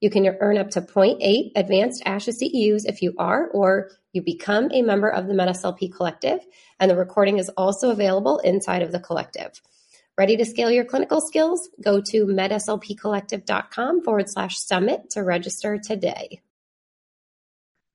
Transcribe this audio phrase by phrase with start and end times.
[0.00, 4.70] You can earn up to 0.8 advanced ASHA CEUs if you are or you become
[4.72, 6.40] a member of the MedSLP Collective,
[6.80, 9.60] and the recording is also available inside of the collective.
[10.16, 11.68] Ready to scale your clinical skills?
[11.82, 16.40] Go to medslpcollective.com forward slash summit to register today.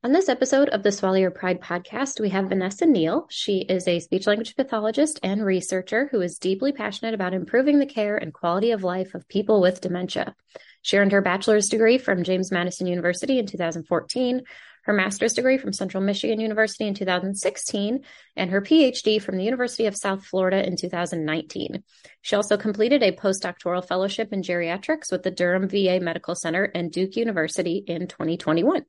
[0.05, 3.25] On this episode of the Swallow Your Pride podcast, we have Vanessa Neal.
[3.31, 7.87] She is a speech language pathologist and researcher who is deeply passionate about improving the
[7.87, 10.35] care and quality of life of people with dementia.
[10.83, 14.43] She earned her bachelor's degree from James Madison University in 2014,
[14.83, 18.01] her master's degree from Central Michigan University in 2016,
[18.35, 21.83] and her PhD from the University of South Florida in 2019.
[22.21, 26.91] She also completed a postdoctoral fellowship in geriatrics with the Durham VA Medical Center and
[26.91, 28.85] Duke University in 2021.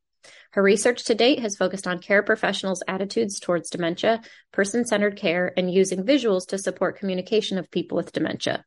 [0.52, 4.20] Her research to date has focused on care professionals' attitudes towards dementia,
[4.52, 8.64] person centered care, and using visuals to support communication of people with dementia.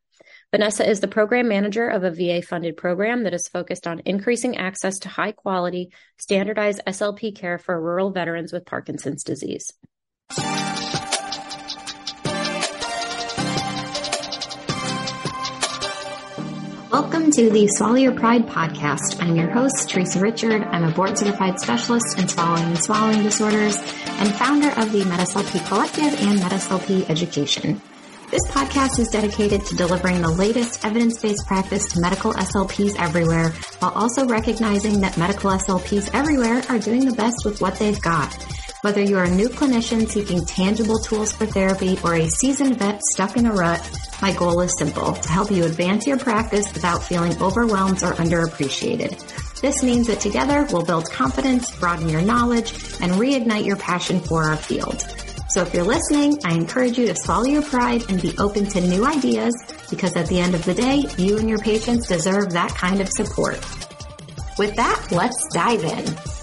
[0.52, 4.56] Vanessa is the program manager of a VA funded program that is focused on increasing
[4.56, 9.72] access to high quality, standardized SLP care for rural veterans with Parkinson's disease.
[17.00, 19.22] Welcome to the Swallow Your Pride podcast.
[19.22, 20.62] I'm your host, Teresa Richard.
[20.62, 25.66] I'm a board certified specialist in swallowing and swallowing disorders and founder of the MedSLP
[25.66, 27.80] Collective and MedSLP Education.
[28.30, 33.48] This podcast is dedicated to delivering the latest evidence-based practice to medical SLPs everywhere,
[33.78, 38.30] while also recognizing that medical SLPs everywhere are doing the best with what they've got.
[38.82, 43.38] Whether you're a new clinician seeking tangible tools for therapy or a seasoned vet stuck
[43.38, 43.80] in a rut,
[44.22, 49.60] my goal is simple, to help you advance your practice without feeling overwhelmed or underappreciated.
[49.60, 54.44] This means that together we'll build confidence, broaden your knowledge, and reignite your passion for
[54.44, 55.04] our field.
[55.50, 58.80] So if you're listening, I encourage you to swallow your pride and be open to
[58.80, 59.54] new ideas
[59.90, 63.08] because at the end of the day, you and your patients deserve that kind of
[63.08, 63.58] support.
[64.58, 66.39] With that, let's dive in.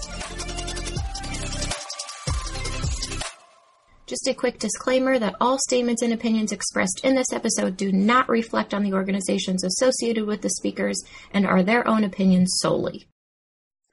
[4.08, 8.26] Just a quick disclaimer that all statements and opinions expressed in this episode do not
[8.30, 10.98] reflect on the organizations associated with the speakers
[11.34, 13.06] and are their own opinions solely.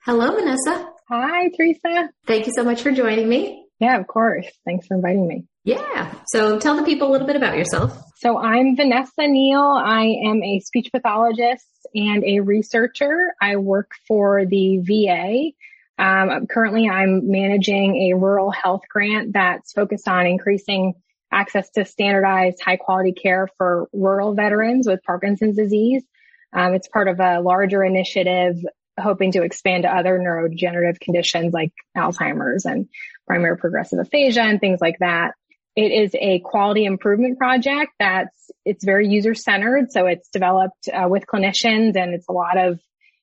[0.06, 0.88] Hello, Vanessa.
[1.10, 2.08] Hi, Teresa.
[2.26, 3.66] Thank you so much for joining me.
[3.78, 4.46] Yeah, of course.
[4.64, 5.44] Thanks for inviting me.
[5.64, 6.14] Yeah.
[6.28, 8.00] So tell the people a little bit about yourself.
[8.16, 9.60] So I'm Vanessa Neal.
[9.60, 13.34] I am a speech pathologist and a researcher.
[13.42, 15.50] I work for the VA.
[15.98, 20.94] Um, currently, I'm managing a rural health grant that's focused on increasing
[21.32, 26.02] access to standardized high quality care for rural veterans with Parkinson's disease.
[26.52, 28.56] Um, it's part of a larger initiative
[28.98, 32.88] hoping to expand to other neurodegenerative conditions like Alzheimer's and
[33.26, 35.32] primary progressive aphasia and things like that.
[35.74, 39.92] It is a quality improvement project that's, it's very user centered.
[39.92, 42.80] So it's developed uh, with clinicians and it's a lot of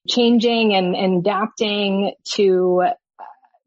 [0.08, 2.94] changing and, and adapting to uh,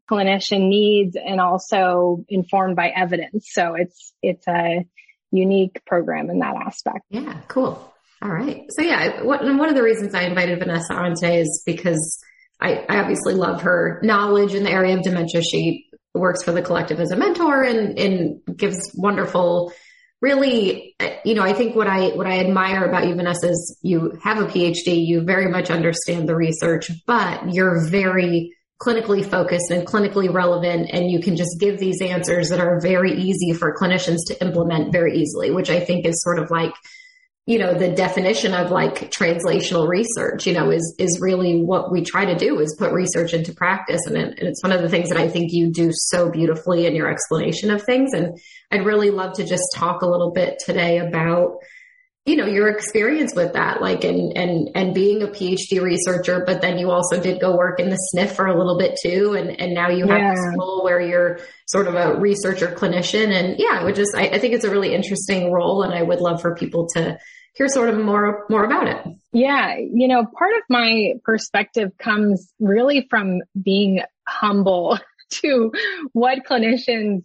[0.09, 3.49] clinician needs and also informed by evidence.
[3.51, 4.85] So it's, it's a
[5.31, 7.01] unique program in that aspect.
[7.09, 7.93] Yeah, cool.
[8.21, 8.63] All right.
[8.69, 12.19] So yeah, what, one of the reasons I invited Vanessa on today is because
[12.59, 15.41] I, I obviously love her knowledge in the area of dementia.
[15.41, 19.71] She works for the collective as a mentor and, and gives wonderful,
[20.21, 24.17] really, you know, I think what I, what I admire about you, Vanessa, is you
[24.23, 29.87] have a PhD, you very much understand the research, but you're very clinically focused and
[29.87, 34.19] clinically relevant and you can just give these answers that are very easy for clinicians
[34.27, 36.73] to implement very easily, which I think is sort of like
[37.47, 42.03] you know, the definition of like translational research, you know, is, is really what we
[42.03, 44.01] try to do is put research into practice.
[44.05, 46.85] And, it, and it's one of the things that I think you do so beautifully
[46.85, 48.11] in your explanation of things.
[48.13, 48.37] And
[48.69, 51.59] I'd really love to just talk a little bit today about,
[52.25, 56.59] you know, your experience with that, like, and, and, and being a PhD researcher, but
[56.59, 59.35] then you also did go work in the SNF for a little bit too.
[59.35, 60.31] And, and now you have yeah.
[60.31, 63.31] this role where you're sort of a researcher clinician.
[63.31, 66.03] And yeah, I would just, I, I think it's a really interesting role and I
[66.03, 67.17] would love for people to
[67.57, 69.17] hear sort of more, more about it.
[69.33, 69.77] Yeah.
[69.77, 74.99] You know, part of my perspective comes really from being humble
[75.41, 75.71] to
[76.13, 77.23] what clinicians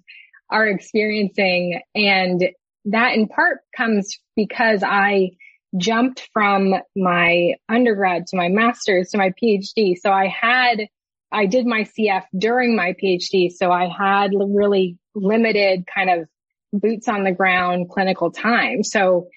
[0.50, 2.49] are experiencing and
[2.87, 5.32] that in part comes because I
[5.79, 9.96] jumped from my undergrad to my master's to my PhD.
[9.96, 10.87] So I had,
[11.31, 13.50] I did my CF during my PhD.
[13.50, 16.29] So I had really limited kind of
[16.73, 18.82] boots on the ground clinical time.
[18.82, 19.29] So,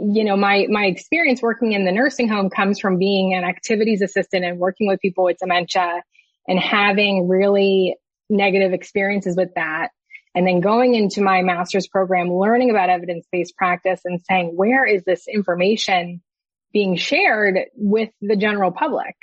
[0.00, 4.00] you know, my, my experience working in the nursing home comes from being an activities
[4.00, 6.02] assistant and working with people with dementia
[6.46, 7.96] and having really
[8.30, 9.88] negative experiences with that
[10.34, 15.02] and then going into my master's program, learning about evidence-based practice and saying, where is
[15.04, 16.22] this information
[16.72, 19.16] being shared with the general public?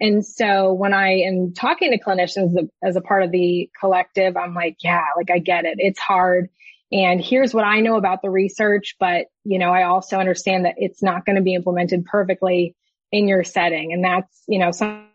[0.00, 4.54] And so when I am talking to clinicians as a part of the collective, I'm
[4.54, 5.76] like, yeah, like I get it.
[5.78, 6.50] It's hard.
[6.90, 8.96] And here's what I know about the research.
[8.98, 12.74] But, you know, I also understand that it's not going to be implemented perfectly
[13.12, 13.92] in your setting.
[13.92, 15.06] And that's, you know, something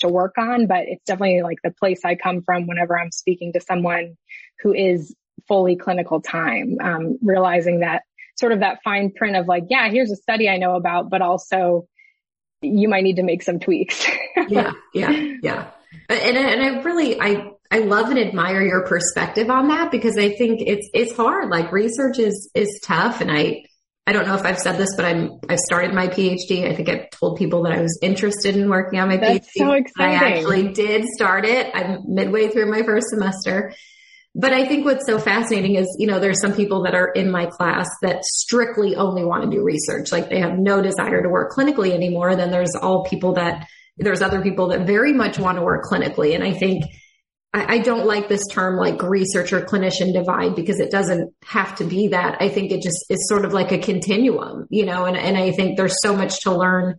[0.00, 3.52] to work on, but it's definitely like the place I come from whenever I'm speaking
[3.52, 4.16] to someone
[4.60, 5.14] who is
[5.48, 8.02] fully clinical time, um, realizing that
[8.38, 11.20] sort of that fine print of like, yeah, here's a study I know about, but
[11.20, 11.86] also
[12.62, 14.06] you might need to make some tweaks.
[14.48, 15.10] yeah, yeah,
[15.42, 15.70] yeah.
[16.08, 20.28] And, and I really, I, I love and admire your perspective on that because I
[20.28, 21.48] think it's, it's hard.
[21.48, 23.22] Like research is, is tough.
[23.22, 23.64] And I,
[24.06, 26.70] I don't know if I've said this, but I'm, I've started my PhD.
[26.70, 29.58] I think I told people that I was interested in working on my That's PhD.
[29.58, 30.18] So exciting.
[30.18, 31.70] I actually did start it.
[31.74, 33.72] I'm midway through my first semester.
[34.34, 37.30] But I think what's so fascinating is, you know, there's some people that are in
[37.30, 40.12] my class that strictly only want to do research.
[40.12, 42.36] Like they have no desire to work clinically anymore.
[42.36, 43.66] Then there's all people that,
[43.96, 46.34] there's other people that very much want to work clinically.
[46.34, 46.84] And I think
[47.52, 51.84] I, I don't like this term like researcher clinician divide because it doesn't have to
[51.84, 52.38] be that.
[52.40, 55.52] I think it just is sort of like a continuum, you know, and, and I
[55.52, 56.96] think there's so much to learn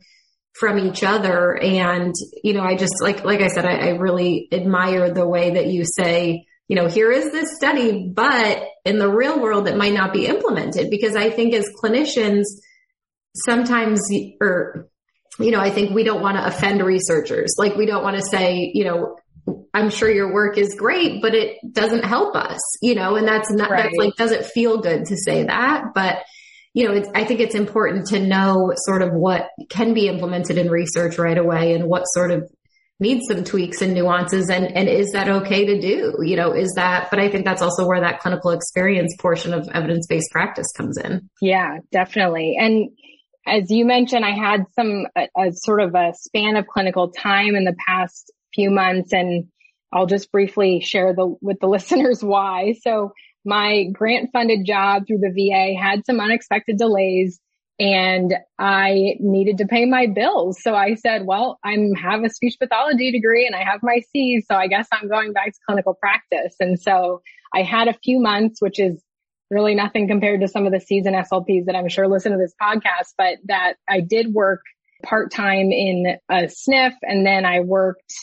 [0.54, 1.58] from each other.
[1.58, 2.14] And,
[2.44, 5.68] you know, I just like, like I said, I, I really admire the way that
[5.68, 9.94] you say, you know, here is this study, but in the real world, it might
[9.94, 12.46] not be implemented because I think as clinicians,
[13.46, 14.02] sometimes,
[14.40, 14.88] or,
[15.40, 17.56] you know, I think we don't want to offend researchers.
[17.58, 19.18] Like we don't want to say, you know,
[19.74, 23.51] I'm sure your work is great, but it doesn't help us, you know, and that's
[23.51, 23.84] not, right.
[23.84, 26.24] that's like, doesn't feel good to say that, but
[26.74, 30.69] you know, I think it's important to know sort of what can be implemented in
[30.69, 32.50] research right away and what sort of
[33.00, 36.16] needs some tweaks and nuances and, and is that okay to do?
[36.24, 39.68] You know, is that, but I think that's also where that clinical experience portion of
[39.69, 41.30] evidence-based practice comes in.
[41.42, 42.56] Yeah, definitely.
[42.60, 42.90] And
[43.45, 47.56] as you mentioned, I had some, a, a sort of a span of clinical time
[47.56, 49.48] in the past few months and
[49.92, 52.76] I'll just briefly share the, with the listeners why.
[52.82, 53.14] So
[53.46, 57.40] my grant funded job through the VA had some unexpected delays
[57.80, 60.62] and I needed to pay my bills.
[60.62, 64.46] So I said, well, I'm have a speech pathology degree and I have my C's.
[64.48, 66.56] So I guess I'm going back to clinical practice.
[66.60, 67.22] And so
[67.54, 69.02] I had a few months, which is
[69.50, 72.38] really nothing compared to some of the C's and SLPs that I'm sure listen to
[72.38, 74.62] this podcast, but that I did work
[75.04, 78.14] part time in a SNF and then I worked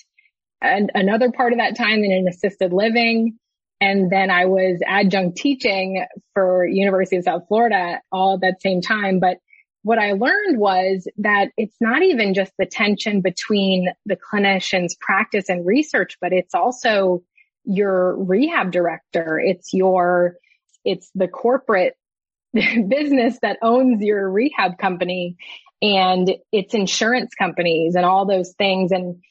[0.61, 3.39] and another part of that time in an assisted living.
[3.81, 6.05] And then I was adjunct teaching
[6.35, 9.21] for University of South Florida all at that same time.
[9.21, 9.39] But
[9.83, 15.49] what I learned was that it's not even just the tension between the clinician's practice
[15.49, 17.23] and research, but it's also
[17.65, 19.41] your rehab director.
[19.43, 20.37] It's your,
[20.85, 21.95] it's the corporate
[22.53, 25.37] business that owns your rehab company
[25.81, 28.93] and it's insurance companies and all those things.
[28.93, 29.23] And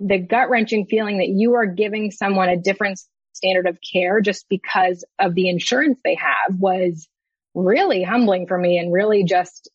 [0.00, 3.00] the gut wrenching feeling that you are giving someone a different
[3.32, 7.08] standard of care just because of the insurance they have was
[7.54, 9.70] really humbling for me and really just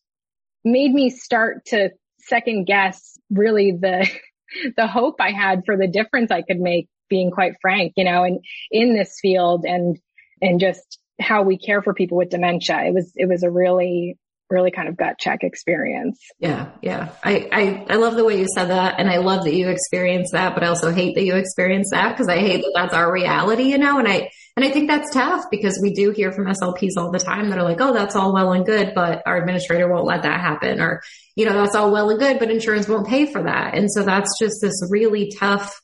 [0.64, 1.90] made me start to
[2.20, 4.08] second guess really the,
[4.76, 8.24] the hope I had for the difference I could make being quite frank, you know,
[8.24, 9.98] and in this field and,
[10.40, 12.84] and just how we care for people with dementia.
[12.84, 14.16] It was, it was a really
[14.50, 16.18] really kind of gut check experience.
[16.38, 16.70] Yeah.
[16.82, 17.10] Yeah.
[17.22, 18.96] I, I, I love the way you said that.
[18.98, 22.10] And I love that you experienced that, but I also hate that you experienced that
[22.10, 25.12] because I hate that that's our reality, you know, and I, and I think that's
[25.12, 28.14] tough because we do hear from SLPs all the time that are like, Oh, that's
[28.14, 30.80] all well and good, but our administrator won't let that happen.
[30.80, 31.02] Or,
[31.34, 33.74] you know, that's all well and good, but insurance won't pay for that.
[33.74, 35.80] And so that's just this really tough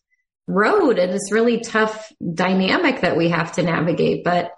[0.46, 4.24] road and this really tough dynamic that we have to navigate.
[4.24, 4.52] But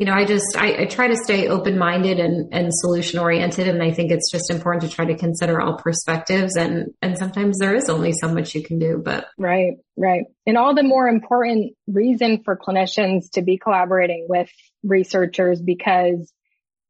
[0.00, 3.68] you know, I just, I, I try to stay open minded and, and solution oriented.
[3.68, 6.56] And I think it's just important to try to consider all perspectives.
[6.56, 9.26] And, and sometimes there is only so much you can do, but.
[9.36, 10.22] Right, right.
[10.46, 14.50] And all the more important reason for clinicians to be collaborating with
[14.82, 16.32] researchers because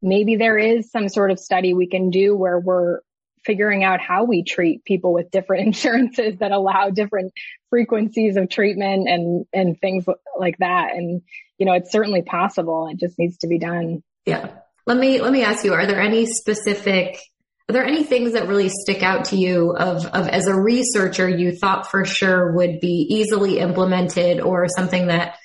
[0.01, 3.01] maybe there is some sort of study we can do where we're
[3.45, 7.33] figuring out how we treat people with different insurances that allow different
[7.71, 10.05] frequencies of treatment and, and things
[10.39, 10.95] like that.
[10.95, 11.23] And
[11.61, 12.89] you know, it's certainly possible.
[12.91, 14.03] It just needs to be done.
[14.25, 14.51] Yeah.
[14.87, 17.21] Let me, let me ask you, are there any specific,
[17.69, 21.29] are there any things that really stick out to you of, of as a researcher
[21.29, 25.37] you thought for sure would be easily implemented or something that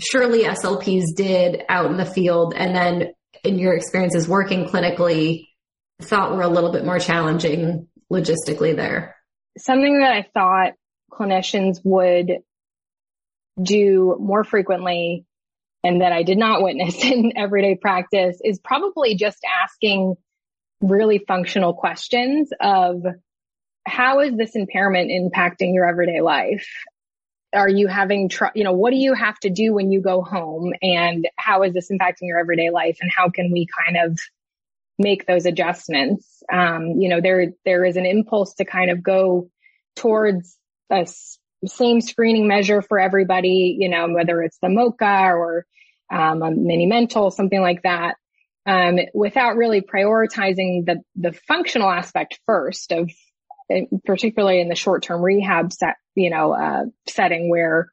[0.00, 3.12] surely SLPs did out in the field and then
[3.44, 5.46] in your experiences working clinically
[6.02, 9.14] thought were a little bit more challenging logistically there?
[9.56, 10.72] Something that I thought
[11.12, 12.38] clinicians would
[13.62, 15.26] do more frequently
[15.82, 20.14] and that I did not witness in everyday practice is probably just asking
[20.80, 23.02] really functional questions of
[23.86, 26.68] how is this impairment impacting your everyday life?
[27.52, 30.22] Are you having, tr- you know, what do you have to do when you go
[30.22, 34.18] home and how is this impacting your everyday life and how can we kind of
[34.98, 36.42] make those adjustments?
[36.52, 39.50] Um, you know, there, there is an impulse to kind of go
[39.96, 40.56] towards
[40.90, 41.06] a
[41.66, 45.66] same screening measure for everybody, you know, whether it's the MoCA or
[46.10, 48.16] um, a Mini-Mental, something like that,
[48.66, 53.10] um, without really prioritizing the the functional aspect first of,
[54.04, 57.90] particularly in the short term rehab set, you know, uh, setting where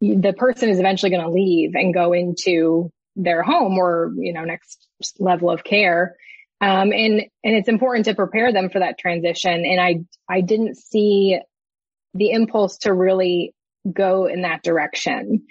[0.00, 4.44] the person is eventually going to leave and go into their home or you know
[4.44, 6.16] next level of care.
[6.60, 9.52] Um, and and it's important to prepare them for that transition.
[9.52, 11.38] And I I didn't see
[12.14, 13.54] the impulse to really
[13.90, 15.46] go in that direction.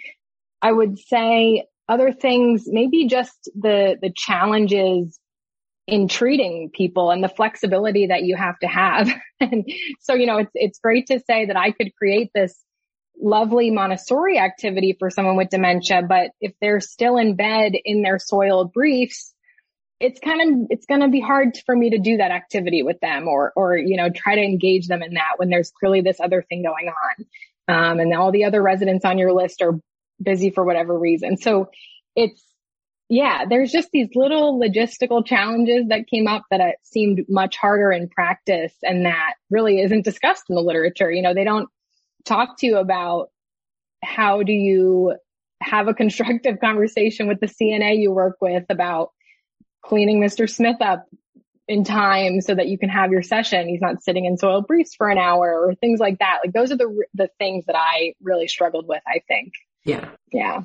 [0.60, 5.18] I would say other things, maybe just the, the challenges
[5.86, 9.08] in treating people and the flexibility that you have to have.
[9.40, 9.64] and
[10.00, 12.62] so, you know, it's, it's great to say that I could create this
[13.20, 18.18] lovely Montessori activity for someone with dementia, but if they're still in bed in their
[18.18, 19.34] soiled briefs,
[20.00, 23.00] it's kind of, it's going to be hard for me to do that activity with
[23.00, 26.20] them or, or, you know, try to engage them in that when there's clearly this
[26.20, 27.26] other thing going on.
[27.68, 29.78] Um, and all the other residents on your list are
[30.22, 31.36] busy for whatever reason.
[31.36, 31.70] So
[32.14, 32.42] it's,
[33.08, 38.08] yeah, there's just these little logistical challenges that came up that seemed much harder in
[38.08, 41.10] practice and that really isn't discussed in the literature.
[41.10, 41.68] You know, they don't
[42.24, 43.30] talk to you about
[44.04, 45.16] how do you
[45.62, 49.10] have a constructive conversation with the CNA you work with about
[49.88, 50.48] cleaning Mr.
[50.48, 51.06] Smith up
[51.66, 53.68] in time so that you can have your session.
[53.68, 56.38] He's not sitting in soil briefs for an hour or things like that.
[56.44, 59.52] Like those are the the things that I really struggled with, I think.
[59.84, 60.08] Yeah.
[60.32, 60.62] Yeah.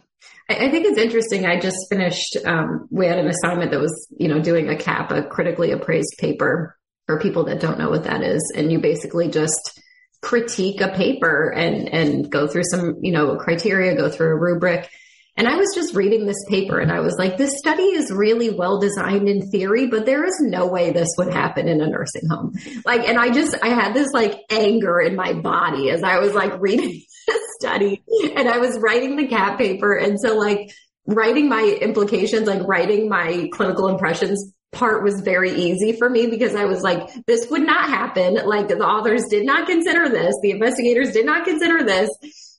[0.49, 1.45] I, think it's interesting.
[1.45, 5.11] I just finished, um, we had an assignment that was, you know, doing a CAP,
[5.11, 6.77] a critically appraised paper
[7.07, 8.53] for people that don't know what that is.
[8.55, 9.81] And you basically just
[10.21, 14.89] critique a paper and, and go through some, you know, criteria, go through a rubric.
[15.35, 18.51] And I was just reading this paper and I was like, this study is really
[18.51, 22.27] well designed in theory, but there is no way this would happen in a nursing
[22.29, 22.53] home.
[22.85, 26.33] Like, and I just, I had this like anger in my body as I was
[26.33, 28.03] like reading this study
[28.35, 29.95] and I was writing the CAP paper.
[29.95, 30.71] And so like
[31.07, 36.55] writing my implications, like writing my clinical impressions part was very easy for me because
[36.55, 38.35] I was like, this would not happen.
[38.45, 40.35] Like the authors did not consider this.
[40.41, 42.09] The investigators did not consider this.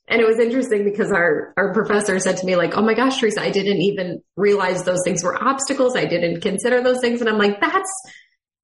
[0.06, 3.18] And it was interesting because our, our professor said to me like, Oh my gosh,
[3.18, 5.96] Teresa, I didn't even realize those things were obstacles.
[5.96, 7.20] I didn't consider those things.
[7.20, 7.90] And I'm like, that's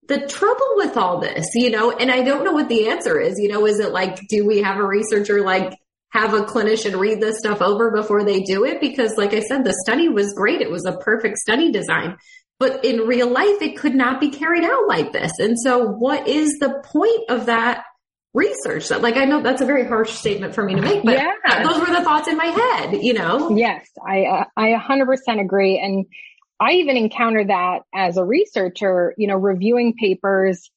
[0.06, 3.38] the trouble with all this, you know, and I don't know what the answer is.
[3.38, 5.73] You know, is it like, do we have a researcher like
[6.12, 8.80] have a clinician read this stuff over before they do it?
[8.80, 10.61] Because like I said, the study was great.
[10.61, 12.16] It was a perfect study design.
[12.59, 15.32] But in real life, it could not be carried out like this.
[15.38, 17.85] And so what is the point of that
[18.33, 21.15] research that like I know that's a very harsh statement for me to make, but
[21.15, 21.65] yeah.
[21.65, 23.57] those were the thoughts in my head, you know?
[23.57, 25.79] Yes, I, uh, I 100% agree.
[25.79, 26.07] And
[26.61, 30.71] I even encounter that as a researcher, you know, reviewing papers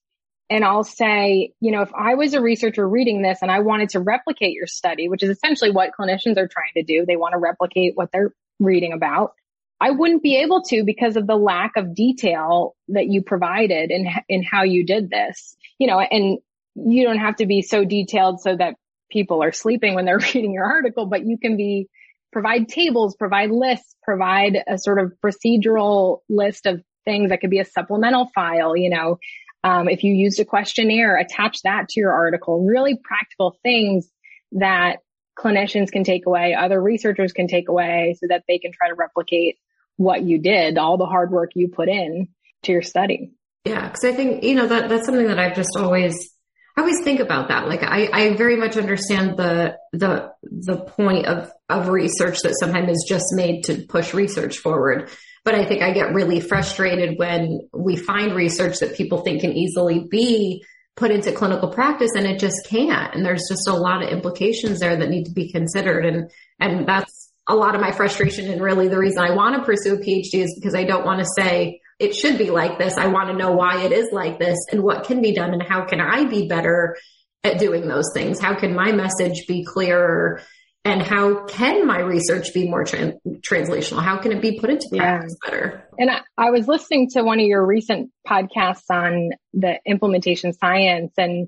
[0.50, 3.90] and I'll say, you know, if I was a researcher reading this and I wanted
[3.90, 7.34] to replicate your study, which is essentially what clinicians are trying to do, they want
[7.34, 9.34] to replicate what they're reading about.
[9.80, 14.08] I wouldn't be able to because of the lack of detail that you provided in,
[14.30, 16.40] in how you did this, you know, and
[16.76, 18.76] you don't have to be so detailed so that
[19.12, 21.88] people are sleeping when they're reading your article, but you can be,
[22.32, 27.60] provide tables, provide lists, provide a sort of procedural list of things that could be
[27.60, 29.20] a supplemental file, you know,
[29.64, 34.10] um, if you used a questionnaire, attach that to your article, really practical things
[34.54, 34.98] that
[35.40, 38.96] clinicians can take away, other researchers can take away so that they can try to
[38.96, 39.58] replicate
[39.96, 42.28] what you did, all the hard work you put in
[42.64, 43.32] to your study.
[43.66, 43.90] Yeah.
[43.90, 46.33] Cause I think, you know, that, that's something that I've just always,
[46.76, 47.68] I always think about that.
[47.68, 52.90] Like I, I very much understand the, the, the point of, of research that sometimes
[52.90, 55.12] is just made to push research forward.
[55.44, 59.54] But I think I get really frustrated when we find research that people think can
[59.54, 60.64] easily be
[60.96, 63.14] put into clinical practice and it just can't.
[63.14, 66.06] And there's just a lot of implications there that need to be considered.
[66.06, 68.50] And, and that's a lot of my frustration.
[68.50, 71.20] And really the reason I want to pursue a PhD is because I don't want
[71.20, 72.98] to say it should be like this.
[72.98, 75.64] I want to know why it is like this and what can be done and
[75.64, 76.98] how can I be better
[77.46, 78.40] at doing those things?
[78.40, 80.42] How can my message be clearer?
[80.86, 83.14] And how can my research be more tra-
[83.50, 84.04] translational?
[84.04, 85.50] How can it be put into practice yeah.
[85.50, 85.88] better?
[85.98, 91.14] And I, I was listening to one of your recent podcasts on the implementation science
[91.18, 91.48] and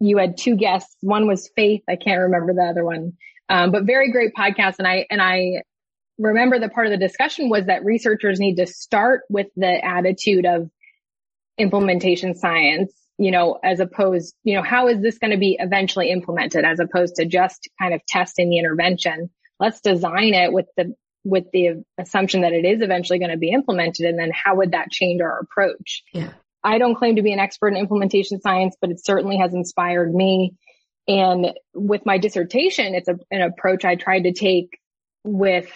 [0.00, 0.96] you had two guests.
[1.00, 1.82] One was Faith.
[1.88, 3.12] I can't remember the other one.
[3.48, 4.76] Um, but very great podcast.
[4.80, 5.62] And I, and I
[6.22, 10.46] remember the part of the discussion was that researchers need to start with the attitude
[10.46, 10.70] of
[11.58, 16.10] implementation science, you know, as opposed, you know, how is this going to be eventually
[16.10, 19.30] implemented as opposed to just kind of testing the intervention?
[19.58, 23.50] Let's design it with the, with the assumption that it is eventually going to be
[23.50, 24.06] implemented.
[24.06, 26.02] And then how would that change our approach?
[26.12, 26.30] Yeah.
[26.64, 30.14] I don't claim to be an expert in implementation science, but it certainly has inspired
[30.14, 30.54] me.
[31.08, 34.78] And with my dissertation, it's a, an approach I tried to take
[35.24, 35.72] with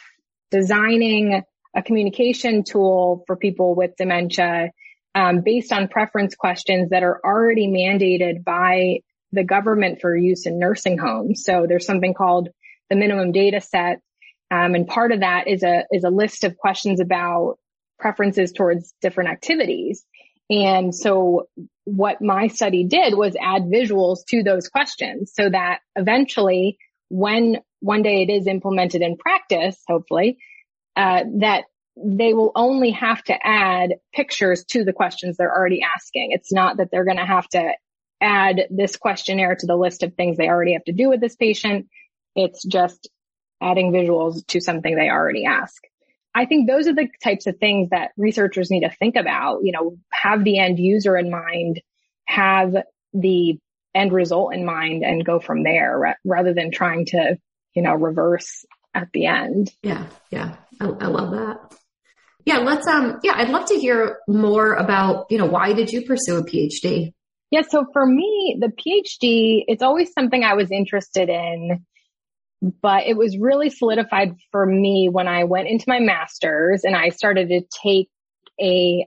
[0.51, 1.43] designing
[1.75, 4.71] a communication tool for people with dementia
[5.15, 9.01] um, based on preference questions that are already mandated by
[9.33, 11.43] the government for use in nursing homes.
[11.45, 12.49] So there's something called
[12.91, 14.01] the minimum data set.
[14.51, 17.59] Um, and part of that is a, is a list of questions about
[17.99, 20.05] preferences towards different activities.
[20.49, 21.49] And so
[21.85, 28.03] what my study did was add visuals to those questions so that eventually when one
[28.03, 30.39] day it is implemented in practice, hopefully,
[30.97, 31.65] uh, that
[31.97, 36.33] they will only have to add pictures to the questions they're already asking.
[36.33, 37.73] It's not that they're going to have to
[38.21, 41.37] add this questionnaire to the list of things they already have to do with this
[41.37, 41.87] patient.
[42.35, 43.09] It's just
[43.63, 45.83] adding visuals to something they already ask.
[46.35, 49.73] I think those are the types of things that researchers need to think about, you
[49.73, 51.81] know, have the end user in mind,
[52.27, 52.75] have
[53.15, 53.59] the
[53.97, 57.37] end result in mind and go from there rather than trying to,
[57.75, 59.73] you know, reverse at the end.
[59.83, 60.07] Yeah.
[60.31, 60.57] Yeah.
[60.81, 61.75] I, I love that.
[62.45, 62.59] Yeah.
[62.59, 66.37] Let's, um, yeah, I'd love to hear more about, you know, why did you pursue
[66.37, 67.13] a PhD?
[67.51, 67.63] Yeah.
[67.69, 71.85] So for me, the PhD, it's always something I was interested in
[72.63, 77.11] but it was really solidified for me when I went into my master's and I
[77.11, 78.09] started to take
[78.61, 79.07] a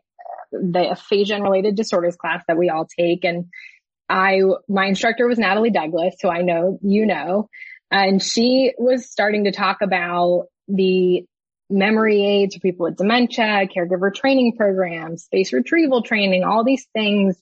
[0.51, 3.23] the aphasia and related disorders class that we all take.
[3.23, 3.45] And
[4.09, 7.49] I, my instructor was Natalie Douglas, who I know you know,
[7.91, 11.25] and she was starting to talk about the
[11.69, 17.35] memory aids for people with dementia, caregiver training programs, space retrieval training, all these things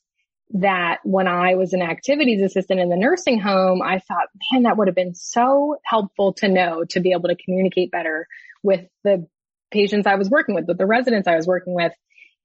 [0.52, 4.78] that when I was an activities assistant in the nursing home, I thought, man, that
[4.78, 8.28] would have been so helpful to know to be able to communicate better
[8.64, 9.28] with the
[9.72, 11.92] patients I was working with, with the residents I was working with.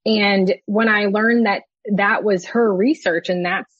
[0.04, 1.62] And when I learned that
[1.96, 3.72] that was her research and that's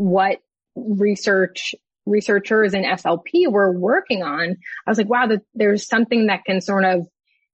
[0.00, 0.38] what
[0.74, 1.74] research
[2.06, 6.86] researchers in SLP were working on, I was like, wow, there's something that can sort
[6.86, 7.06] of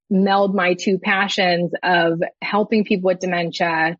[0.09, 3.97] meld my two passions of helping people with dementia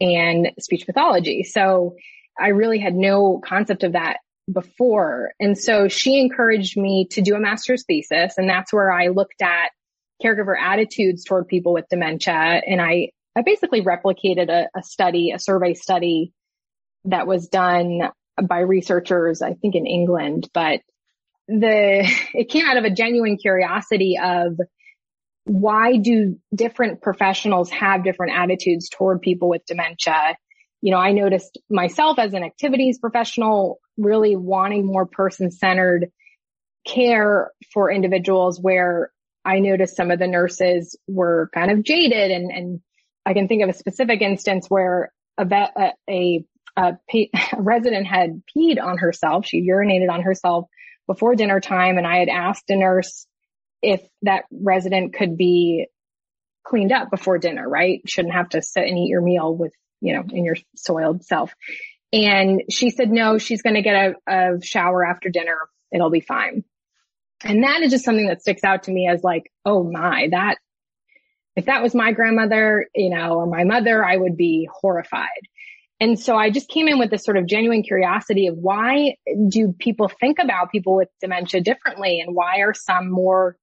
[0.00, 1.42] and speech pathology.
[1.42, 1.96] So
[2.40, 5.32] I really had no concept of that before.
[5.38, 8.38] And so she encouraged me to do a master's thesis.
[8.38, 9.70] And that's where I looked at
[10.24, 12.62] caregiver attitudes toward people with dementia.
[12.66, 16.32] And I, I basically replicated a, a study, a survey study
[17.04, 18.10] that was done
[18.42, 20.80] by researchers, I think in England, but
[21.48, 24.58] the, it came out of a genuine curiosity of
[25.44, 30.36] why do different professionals have different attitudes toward people with dementia?
[30.80, 36.10] You know, I noticed myself as an activities professional really wanting more person centered
[36.86, 39.10] care for individuals where
[39.44, 42.80] I noticed some of the nurses were kind of jaded and, and
[43.26, 46.44] I can think of a specific instance where a, a, a,
[46.76, 49.46] a, a resident had peed on herself.
[49.46, 50.66] She urinated on herself
[51.06, 51.98] before dinner time.
[51.98, 53.26] And I had asked a nurse
[53.82, 55.86] if that resident could be
[56.64, 58.00] cleaned up before dinner, right?
[58.06, 61.52] Shouldn't have to sit and eat your meal with, you know, in your soiled self.
[62.12, 65.58] And she said, no, she's going to get a, a shower after dinner.
[65.90, 66.64] It'll be fine.
[67.42, 70.58] And that is just something that sticks out to me as like, oh my, that,
[71.56, 75.28] if that was my grandmother, you know, or my mother, I would be horrified.
[76.02, 79.14] And so I just came in with this sort of genuine curiosity of why
[79.46, 83.56] do people think about people with dementia differently and why are some more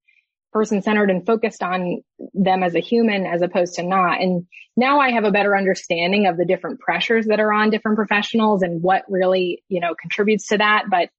[0.54, 2.02] person centered and focused on
[2.34, 4.22] them as a human as opposed to not.
[4.22, 4.48] And
[4.78, 8.62] now I have a better understanding of the different pressures that are on different professionals
[8.62, 10.86] and what really, you know, contributes to that.
[10.90, 11.10] But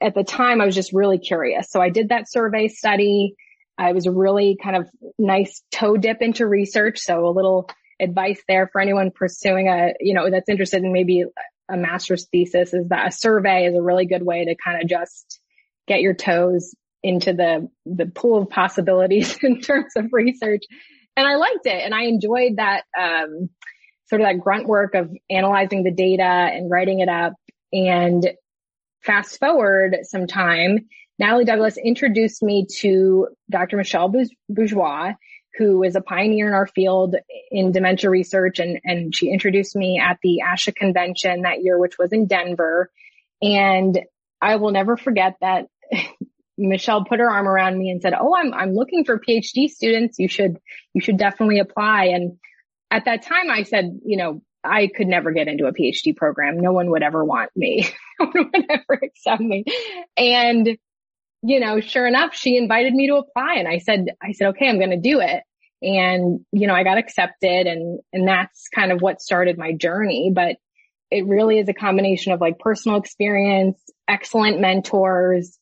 [0.00, 1.68] at the time I was just really curious.
[1.68, 3.34] So I did that survey study.
[3.76, 7.00] I was a really kind of nice toe dip into research.
[7.00, 7.68] So a little
[8.00, 11.24] advice there for anyone pursuing a, you know, that's interested in maybe
[11.70, 14.88] a master's thesis is that a survey is a really good way to kind of
[14.88, 15.40] just
[15.86, 20.62] get your toes into the, the pool of possibilities in terms of research.
[21.16, 23.50] And I liked it and I enjoyed that, um,
[24.06, 27.34] sort of that grunt work of analyzing the data and writing it up.
[27.72, 28.28] And
[29.02, 30.88] fast forward some time,
[31.20, 33.76] Natalie Douglas introduced me to Dr.
[33.76, 34.12] Michelle
[34.48, 35.12] Bourgeois,
[35.56, 37.16] who is a pioneer in our field
[37.50, 38.58] in dementia research.
[38.58, 42.90] And, and she introduced me at the ASHA convention that year, which was in Denver.
[43.42, 43.98] And
[44.40, 45.66] I will never forget that
[46.58, 50.18] Michelle put her arm around me and said, Oh, I'm, I'm looking for PhD students.
[50.18, 50.58] You should,
[50.94, 52.06] you should definitely apply.
[52.06, 52.38] And
[52.90, 56.60] at that time I said, you know, I could never get into a PhD program.
[56.60, 57.88] No one would ever want me.
[58.20, 59.64] no one would ever accept me.
[60.16, 60.76] And,
[61.42, 64.68] you know, sure enough, she invited me to apply and I said, I said, okay,
[64.68, 65.42] I'm going to do it.
[65.82, 70.30] And, you know, I got accepted and, and that's kind of what started my journey.
[70.34, 70.56] But
[71.10, 75.58] it really is a combination of like personal experience, excellent mentors,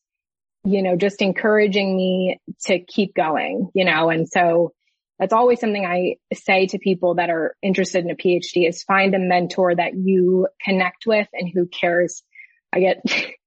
[0.65, 4.73] you know, just encouraging me to keep going, you know, and so
[5.17, 9.15] that's always something I say to people that are interested in a PhD is find
[9.15, 12.23] a mentor that you connect with and who cares.
[12.71, 13.01] I get,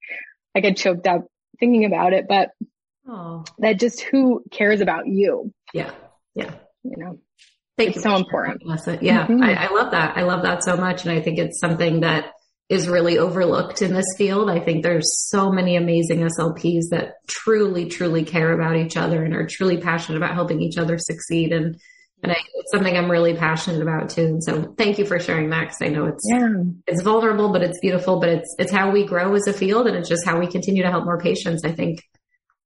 [0.55, 1.27] I get choked up
[1.59, 2.51] thinking about it, but
[3.09, 3.45] oh.
[3.59, 5.53] that just who cares about you.
[5.73, 5.93] Yeah.
[6.35, 6.55] Yeah.
[6.83, 7.19] You know,
[7.77, 8.63] Thank it's you so important.
[8.65, 9.27] Yeah.
[9.27, 9.43] Mm-hmm.
[9.43, 10.17] I, I love that.
[10.17, 11.05] I love that so much.
[11.05, 12.33] And I think it's something that
[12.69, 14.49] is really overlooked in this field.
[14.49, 19.35] I think there's so many amazing SLPs that truly, truly care about each other and
[19.35, 21.53] are truly passionate about helping each other succeed.
[21.53, 21.77] And,
[22.23, 24.25] and I, it's something I'm really passionate about too.
[24.25, 26.49] And so thank you for sharing that because I know it's, yeah.
[26.87, 29.97] it's vulnerable, but it's beautiful, but it's, it's how we grow as a field and
[29.97, 31.65] it's just how we continue to help more patients.
[31.65, 32.01] I think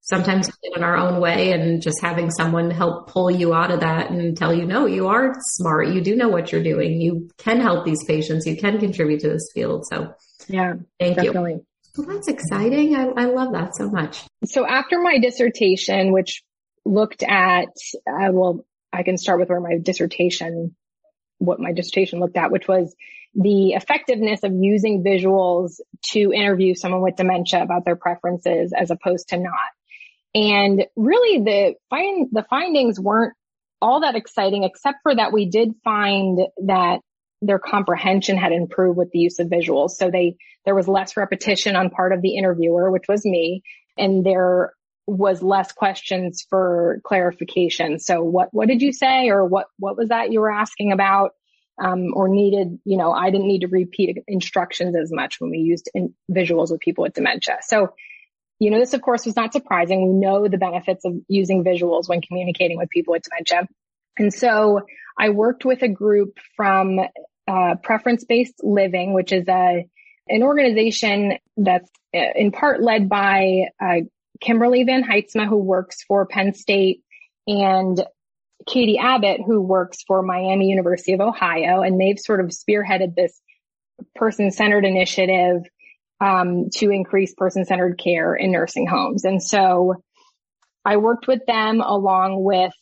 [0.03, 4.11] sometimes in our own way and just having someone help pull you out of that
[4.11, 5.89] and tell you, no, you are smart.
[5.89, 7.01] You do know what you're doing.
[7.01, 8.47] You can help these patients.
[8.47, 9.85] You can contribute to this field.
[9.91, 10.15] So
[10.49, 11.55] yeah, thank definitely.
[11.55, 11.67] you.
[11.97, 12.95] Well, that's exciting.
[12.95, 14.23] I, I love that so much.
[14.45, 16.43] So after my dissertation, which
[16.85, 17.69] looked at,
[18.07, 18.65] uh, well,
[18.97, 20.75] I can start with where my dissertation,
[21.39, 22.95] what my dissertation looked at, which was
[23.35, 25.81] the effectiveness of using visuals
[26.13, 29.53] to interview someone with dementia about their preferences as opposed to not.
[30.35, 33.35] And really the find, the findings weren't
[33.83, 37.01] all that exciting, except for that we did find that
[37.43, 39.91] their comprehension had improved with the use of visuals.
[39.91, 43.63] So they, there was less repetition on part of the interviewer, which was me,
[43.99, 44.73] and there
[45.07, 47.99] was less questions for clarification.
[47.99, 49.29] So what, what did you say?
[49.29, 51.33] Or what, what was that you were asking about?
[51.79, 55.59] Um, or needed, you know, I didn't need to repeat instructions as much when we
[55.59, 55.91] used
[56.31, 57.59] visuals with people with dementia.
[57.61, 57.93] So
[58.59, 60.07] you know, this of course was not surprising.
[60.07, 63.69] We know the benefits of using visuals when communicating with people with dementia.
[64.19, 64.81] And so
[65.19, 67.01] I worked with a group from
[67.47, 69.87] uh, Preference Based Living, which is a
[70.29, 74.01] an organization that's uh, in part led by uh,
[74.41, 77.03] Kimberly Van Haitsma, who works for Penn State,
[77.47, 78.05] and
[78.67, 81.83] Katie Abbott, who works for Miami University of Ohio.
[81.83, 83.41] And they've sort of spearheaded this
[84.15, 85.63] person centered initiative
[86.21, 89.25] um, to increase person-centered care in nursing homes.
[89.25, 90.03] And so
[90.85, 92.73] I worked with them along with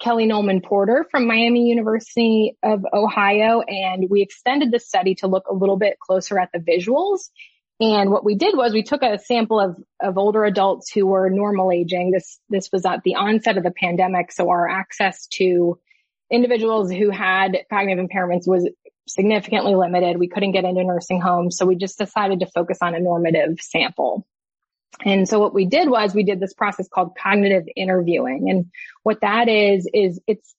[0.00, 5.54] Kelly Knollman-Porter from Miami University of Ohio, and we extended the study to look a
[5.54, 7.30] little bit closer at the visuals.
[7.80, 11.30] And what we did was we took a sample of, of older adults who were
[11.30, 12.12] normal aging.
[12.12, 14.30] This, this was at the onset of the pandemic.
[14.30, 15.80] So our access to
[16.30, 18.68] individuals who had cognitive impairments was
[19.08, 20.18] significantly limited.
[20.18, 21.56] We couldn't get into nursing homes.
[21.56, 24.26] So we just decided to focus on a normative sample.
[25.04, 28.48] And so what we did was we did this process called cognitive interviewing.
[28.48, 28.66] And
[29.02, 30.54] what that is, is it's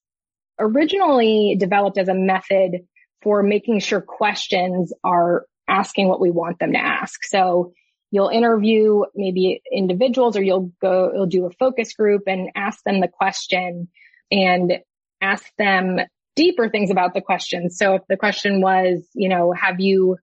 [0.60, 2.86] originally developed as a method
[3.21, 7.23] for making sure questions are asking what we want them to ask.
[7.23, 7.73] So
[8.12, 13.02] you'll interview maybe individuals or you'll go, you'll do a focus group and ask them
[13.02, 13.88] the question
[14.32, 14.73] and
[15.21, 15.99] ask them
[16.36, 17.69] deeper things about the question.
[17.69, 20.17] So if the question was, you know, have you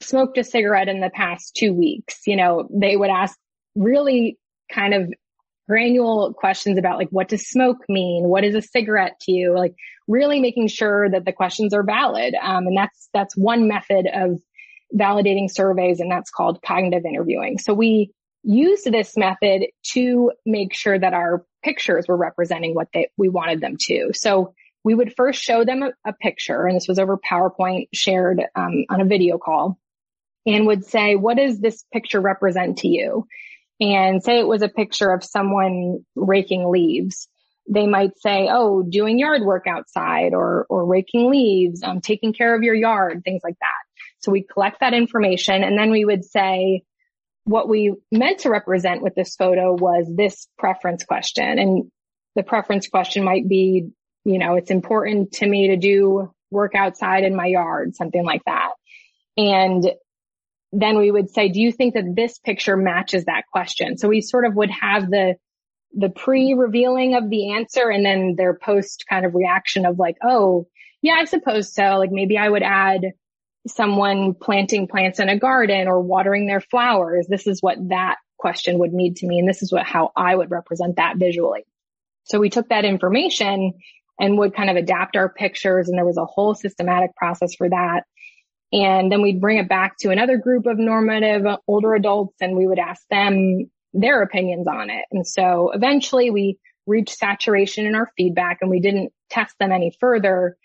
[0.00, 2.20] smoked a cigarette in the past two weeks?
[2.26, 3.36] You know, they would ask
[3.74, 4.38] really
[4.72, 5.12] kind of
[5.68, 8.28] granular questions about like, what does smoke mean?
[8.28, 9.54] What is a cigarette to you?
[9.56, 9.74] Like
[10.06, 12.34] really making sure that the questions are valid.
[12.40, 14.40] Um, and that's, that's one method of
[14.94, 17.58] validating surveys and that's called cognitive interviewing.
[17.58, 23.10] So we used this method to make sure that our pictures were representing what they,
[23.16, 24.10] we wanted them to.
[24.14, 28.40] So we would first show them a, a picture, and this was over PowerPoint shared
[28.54, 29.78] um, on a video call,
[30.46, 33.26] and would say, what does this picture represent to you?
[33.80, 37.26] And say it was a picture of someone raking leaves.
[37.68, 42.54] They might say, oh, doing yard work outside or, or raking leaves, um, taking care
[42.54, 43.85] of your yard, things like that.
[44.26, 46.82] So we collect that information and then we would say,
[47.44, 51.60] what we meant to represent with this photo was this preference question.
[51.60, 51.92] And
[52.34, 53.90] the preference question might be,
[54.24, 58.42] you know, it's important to me to do work outside in my yard, something like
[58.46, 58.72] that.
[59.36, 59.88] And
[60.72, 63.96] then we would say, do you think that this picture matches that question?
[63.96, 65.36] So we sort of would have the,
[65.92, 70.16] the pre revealing of the answer and then their post kind of reaction of like,
[70.20, 70.66] oh,
[71.00, 71.98] yeah, I suppose so.
[71.98, 73.02] Like maybe I would add
[73.66, 77.26] someone planting plants in a garden or watering their flowers.
[77.28, 79.38] This is what that question would mean to me.
[79.38, 81.64] And this is what, how I would represent that visually.
[82.24, 83.74] So we took that information
[84.18, 85.88] and would kind of adapt our pictures.
[85.88, 88.04] And there was a whole systematic process for that.
[88.72, 92.66] And then we'd bring it back to another group of normative older adults and we
[92.66, 95.04] would ask them their opinions on it.
[95.12, 99.96] And so eventually we reached saturation in our feedback and we didn't test them any
[100.00, 100.56] further.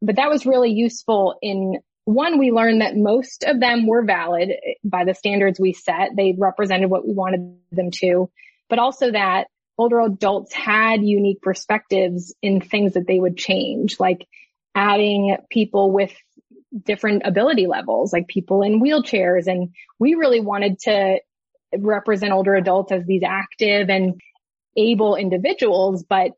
[0.00, 4.50] But that was really useful in one, we learned that most of them were valid
[4.82, 6.10] by the standards we set.
[6.16, 8.30] They represented what we wanted them to,
[8.68, 9.46] but also that
[9.78, 14.26] older adults had unique perspectives in things that they would change, like
[14.74, 16.12] adding people with
[16.84, 19.46] different ability levels, like people in wheelchairs.
[19.46, 21.20] And we really wanted to
[21.76, 24.20] represent older adults as these active and
[24.76, 26.02] able individuals.
[26.02, 26.32] But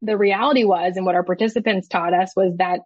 [0.00, 2.80] the reality was, and what our participants taught us was that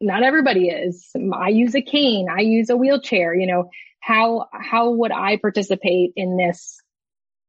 [0.00, 1.10] not everybody is.
[1.32, 2.26] I use a cane.
[2.30, 3.34] I use a wheelchair.
[3.34, 3.70] You know,
[4.00, 6.80] how, how would I participate in this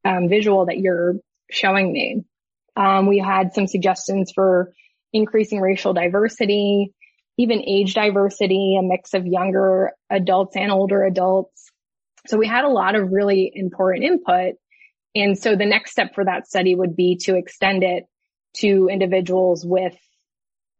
[0.03, 1.15] um, visual that you're
[1.51, 2.23] showing me?
[2.75, 4.73] Um, we had some suggestions for
[5.13, 6.93] increasing racial diversity,
[7.37, 11.71] even age diversity, a mix of younger adults and older adults.
[12.27, 14.55] So we had a lot of really important input.
[15.13, 18.05] And so the next step for that study would be to extend it
[18.57, 19.95] to individuals with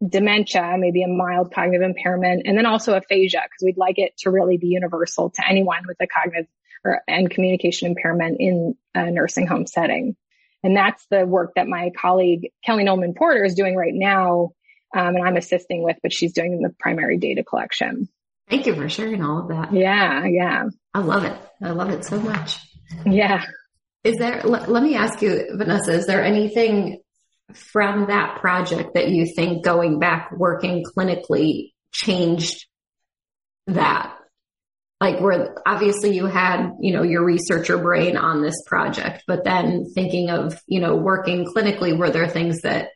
[0.07, 4.31] dementia, maybe a mild cognitive impairment, and then also aphasia, because we'd like it to
[4.31, 6.47] really be universal to anyone with a cognitive
[6.83, 10.15] or, and communication impairment in a nursing home setting.
[10.63, 14.51] And that's the work that my colleague Kelly Knollman-Porter is doing right now.
[14.95, 18.07] Um, and I'm assisting with, but she's doing the primary data collection.
[18.49, 19.73] Thank you for sharing all of that.
[19.73, 20.25] Yeah.
[20.25, 20.65] Yeah.
[20.93, 21.37] I love it.
[21.61, 22.59] I love it so much.
[23.05, 23.43] Yeah.
[24.03, 27.01] Is there, let, let me ask you, Vanessa, is there anything
[27.53, 32.65] from that project that you think going back working clinically changed
[33.67, 34.15] that?
[35.01, 39.85] Like where obviously you had, you know, your researcher brain on this project, but then
[39.93, 42.89] thinking of, you know, working clinically, were there things that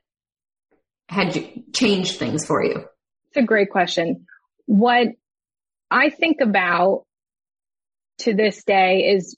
[1.09, 1.37] had
[1.73, 2.85] changed things for you?
[3.27, 4.25] It's a great question.
[4.65, 5.09] What
[5.91, 7.05] I think about
[8.19, 9.35] to this day is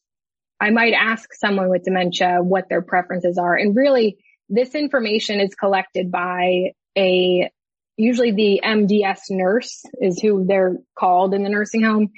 [0.59, 3.55] I might ask someone with dementia what their preferences are.
[3.55, 4.17] And really
[4.51, 7.49] this information is collected by a,
[7.95, 12.09] usually the MDS nurse is who they're called in the nursing home.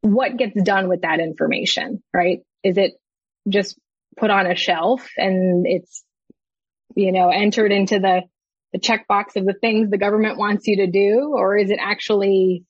[0.00, 2.40] What gets done with that information, right?
[2.62, 2.92] Is it
[3.48, 3.78] just
[4.16, 6.02] put on a shelf and it's,
[6.96, 8.22] you know, entered into the,
[8.72, 12.64] the checkbox of the things the government wants you to do, or is it actually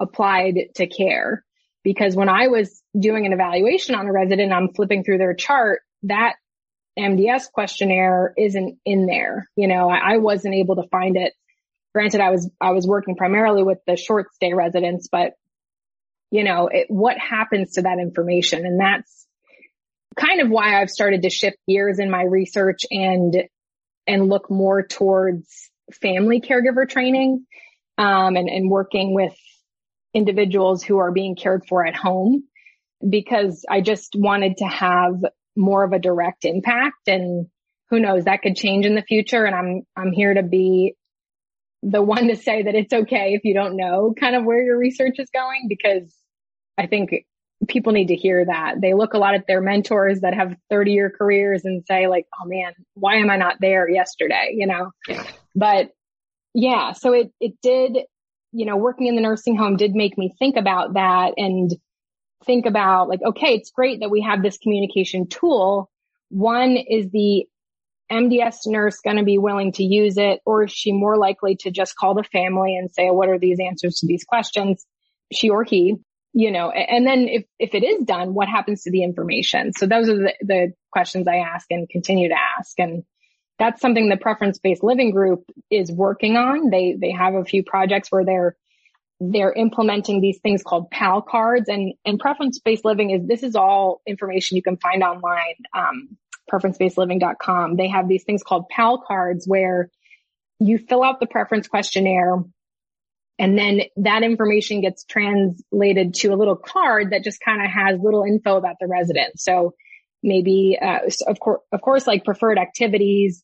[0.00, 1.44] applied to care?
[1.82, 5.82] Because when I was doing an evaluation on a resident, I'm flipping through their chart,
[6.04, 6.36] that
[6.98, 9.48] MDS questionnaire isn't in there.
[9.56, 11.32] You know, I, I wasn't able to find it.
[11.94, 15.34] Granted, I was, I was working primarily with the short stay residents, but
[16.30, 18.66] you know, it, what happens to that information?
[18.66, 19.26] And that's
[20.16, 23.44] kind of why I've started to shift gears in my research and,
[24.06, 27.46] and look more towards family caregiver training,
[27.98, 29.34] um, and, and working with
[30.12, 32.44] individuals who are being cared for at home
[33.08, 35.14] because I just wanted to have
[35.56, 37.46] more of a direct impact and
[37.90, 39.44] who knows that could change in the future.
[39.44, 40.94] And I'm, I'm here to be
[41.82, 44.78] the one to say that it's okay if you don't know kind of where your
[44.78, 46.14] research is going because
[46.78, 47.10] I think
[47.68, 48.80] people need to hear that.
[48.80, 52.26] They look a lot at their mentors that have 30 year careers and say like,
[52.40, 54.54] Oh man, why am I not there yesterday?
[54.54, 55.26] You know, yeah.
[55.54, 55.90] but
[56.54, 57.98] yeah, so it, it did,
[58.52, 61.70] you know, working in the nursing home did make me think about that and
[62.44, 65.90] think about like, okay, it's great that we have this communication tool.
[66.30, 67.46] One is the
[68.12, 71.70] MDS nurse going to be willing to use it or is she more likely to
[71.70, 74.84] just call the family and say, what are these answers to these questions?
[75.32, 75.96] She or he.
[76.34, 79.72] you know, and then if, if it is done, what happens to the information?
[79.72, 82.78] So those are the, the questions I ask and continue to ask.
[82.78, 83.04] And
[83.58, 86.70] that's something the preference based living group is working on.
[86.70, 88.56] They, they have a few projects where they're,
[89.32, 93.56] they're implementing these things called PAL cards and, and preference based living is, this is
[93.56, 95.54] all information you can find online.
[95.74, 96.16] Um,
[96.52, 97.76] preferencebasedliving.com.
[97.76, 99.90] They have these things called PAL cards where
[100.60, 102.44] you fill out the preference questionnaire
[103.38, 108.00] and then that information gets translated to a little card that just kind of has
[108.00, 109.40] little info about the resident.
[109.40, 109.74] So
[110.22, 113.42] maybe, uh, of course, of course, like preferred activities.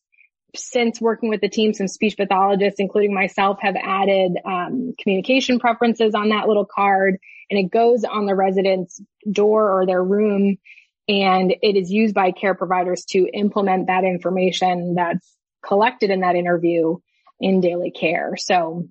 [0.55, 6.13] Since working with the team, some speech pathologists, including myself, have added um, communication preferences
[6.13, 7.17] on that little card,
[7.49, 10.57] and it goes on the resident's door or their room,
[11.07, 15.35] and it is used by care providers to implement that information that's
[15.65, 16.97] collected in that interview
[17.39, 18.35] in daily care.
[18.37, 18.87] So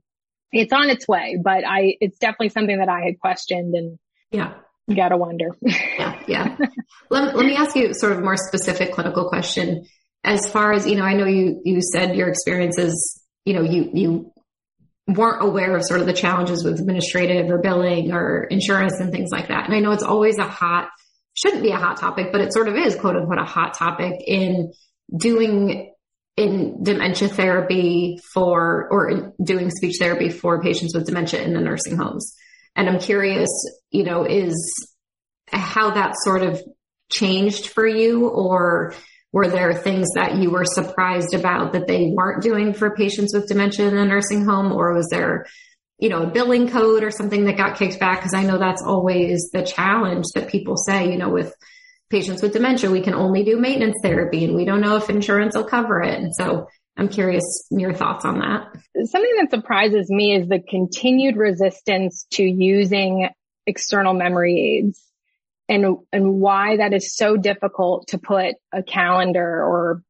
[0.53, 3.99] it's on its way, but I, it's definitely something that I had questioned and
[4.31, 4.55] yeah,
[4.95, 5.57] gotta wonder.
[5.63, 6.23] yeah.
[6.27, 6.57] Yeah.
[7.11, 9.87] let, let me ask you sort of more specific clinical question.
[10.25, 13.91] As far as, you know, I know you, you said your experiences, you know, you,
[13.95, 14.33] you
[15.07, 19.31] weren't aware of sort of the challenges with administrative or billing or insurance and things
[19.33, 19.65] like that.
[19.67, 20.89] And I know it's always a hot,
[21.35, 24.15] shouldn't be a hot topic, but it sort of is quote unquote a hot topic
[24.27, 24.73] in
[25.17, 25.93] doing
[26.37, 31.97] in dementia therapy for, or doing speech therapy for patients with dementia in the nursing
[31.97, 32.35] homes.
[32.77, 33.51] And I'm curious,
[33.91, 34.95] you know, is
[35.49, 36.63] how that sort of
[37.11, 38.95] changed for you or
[39.33, 43.49] were there things that you were surprised about that they weren't doing for patients with
[43.49, 45.47] dementia in a nursing home or was there
[46.01, 48.23] you know, a billing code or something that got kicked back?
[48.23, 51.55] Cause I know that's always the challenge that people say, you know, with
[52.09, 55.55] patients with dementia, we can only do maintenance therapy and we don't know if insurance
[55.55, 56.19] will cover it.
[56.19, 58.67] And so I'm curious your thoughts on that.
[59.05, 63.29] Something that surprises me is the continued resistance to using
[63.67, 65.01] external memory aids
[65.71, 70.03] and, and why that is so difficult to put a calendar or,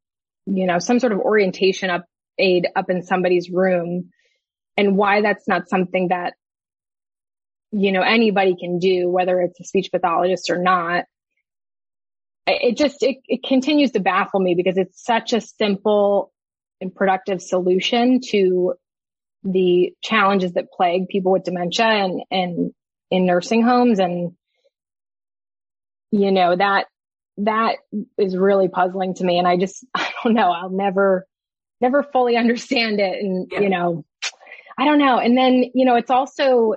[0.46, 2.06] you know, some sort of orientation up
[2.38, 4.10] aid up in somebody's room
[4.76, 6.34] and why that's not something that,
[7.70, 11.04] you know, anybody can do, whether it's a speech pathologist or not
[12.46, 16.32] it just, it, it continues to baffle me because it's such a simple
[16.80, 18.74] and productive solution to
[19.44, 22.72] the challenges that plague people with dementia and, and
[23.10, 23.98] in nursing homes.
[23.98, 24.32] And,
[26.10, 26.86] you know, that,
[27.38, 27.76] that
[28.18, 29.38] is really puzzling to me.
[29.38, 31.26] And I just, I don't know, I'll never,
[31.80, 33.22] never fully understand it.
[33.22, 33.60] And, yeah.
[33.60, 34.04] you know,
[34.78, 35.18] I don't know.
[35.18, 36.74] And then, you know, it's also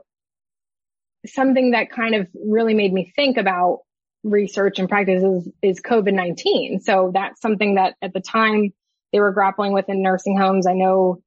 [1.25, 3.79] something that kind of really made me think about
[4.23, 6.81] research and practice is, is COVID-19.
[6.81, 8.73] So that's something that at the time
[9.11, 10.67] they were grappling with in nursing homes.
[10.67, 11.21] I know,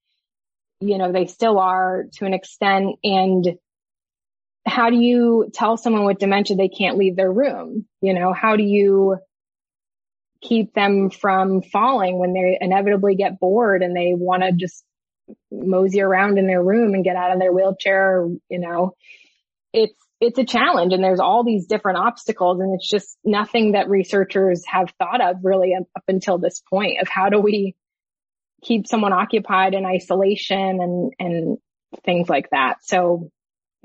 [0.81, 2.97] you know, they still are to an extent.
[3.05, 3.57] And
[4.67, 7.87] how do you tell someone with dementia they can't leave their room?
[8.01, 9.17] You know, how do you
[10.43, 14.85] keep them from falling when they inevitably get bored and they want to just
[15.51, 18.27] mosey around in their room and get out of their wheelchair?
[18.51, 18.95] You know,
[19.73, 23.89] it's, it's a challenge and there's all these different obstacles and it's just nothing that
[23.89, 27.77] researchers have thought of really up until this point of how do we
[28.63, 31.59] keep someone occupied in isolation and, and
[32.05, 32.79] things like that.
[32.83, 33.31] So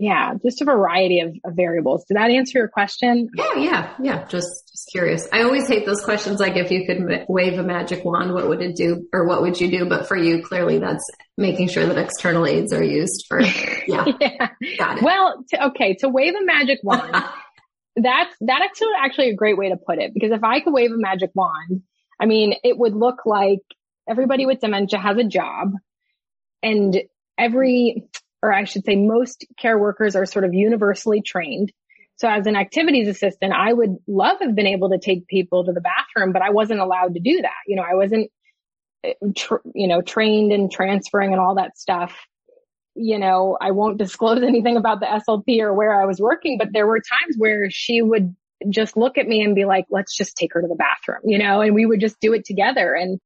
[0.02, 2.06] yeah, just a variety of, of, variables.
[2.06, 3.30] Did that answer your question?
[3.36, 4.26] Yeah, yeah, yeah.
[4.26, 5.28] Just, just curious.
[5.32, 8.64] I always hate those questions like if you could wave a magic wand, what would
[8.64, 9.86] it do or what would you do?
[9.86, 13.42] But for you, clearly that's making sure that external aids are used for,
[13.88, 14.06] yeah.
[14.20, 14.50] yeah.
[14.80, 15.04] Got it.
[15.04, 17.12] Well, to, okay, to wave a magic wand,
[17.96, 20.92] that's, that's actually, actually a great way to put it because if I could wave
[20.92, 21.84] a magic wand,
[22.20, 23.62] I mean, it would look like
[24.10, 25.74] everybody with dementia has a job
[26.64, 27.04] and
[27.38, 28.10] every,
[28.42, 31.72] or I should say most care workers are sort of universally trained.
[32.16, 35.72] So as an activities assistant, I would love have been able to take people to
[35.72, 37.62] the bathroom, but I wasn't allowed to do that.
[37.68, 38.32] You know, I wasn't,
[39.74, 42.16] you know, trained in transferring and all that stuff.
[42.96, 46.70] You know, I won't disclose anything about the SLP or where I was working, but
[46.74, 48.36] there were times where she would
[48.70, 51.40] just look at me and be like, let's just take her to the bathroom, you
[51.40, 52.94] know, and we would just do it together.
[52.94, 53.20] And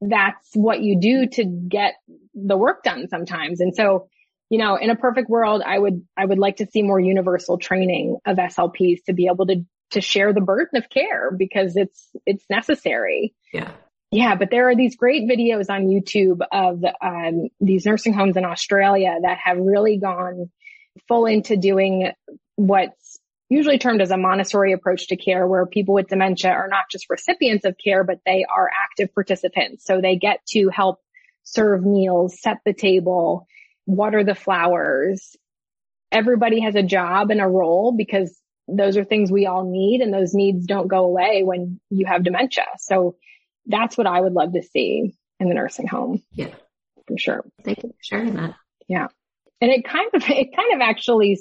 [0.00, 1.94] that's what you do to get
[2.34, 3.60] the work done sometimes.
[3.60, 4.08] And so
[4.52, 7.56] you know, in a perfect world, I would, I would like to see more universal
[7.56, 12.10] training of SLPs to be able to, to share the burden of care because it's,
[12.26, 13.34] it's necessary.
[13.50, 13.70] Yeah.
[14.10, 18.44] Yeah, but there are these great videos on YouTube of um, these nursing homes in
[18.44, 20.50] Australia that have really gone
[21.08, 22.12] full into doing
[22.56, 26.90] what's usually termed as a Montessori approach to care, where people with dementia are not
[26.90, 29.86] just recipients of care, but they are active participants.
[29.86, 30.98] So they get to help
[31.42, 33.46] serve meals, set the table,
[33.86, 35.36] water the flowers,
[36.10, 40.12] everybody has a job and a role because those are things we all need and
[40.12, 42.66] those needs don't go away when you have dementia.
[42.78, 43.16] So
[43.66, 46.22] that's what I would love to see in the nursing home.
[46.32, 46.54] Yeah.
[47.08, 47.44] For sure.
[47.64, 48.54] Thank you for sharing that.
[48.88, 49.08] Yeah.
[49.60, 51.40] And it kind of, it kind of actually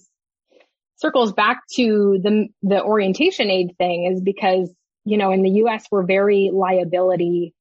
[0.98, 4.72] circles back to the, the orientation aid thing is because,
[5.06, 7.54] you know, in the US, we're very liability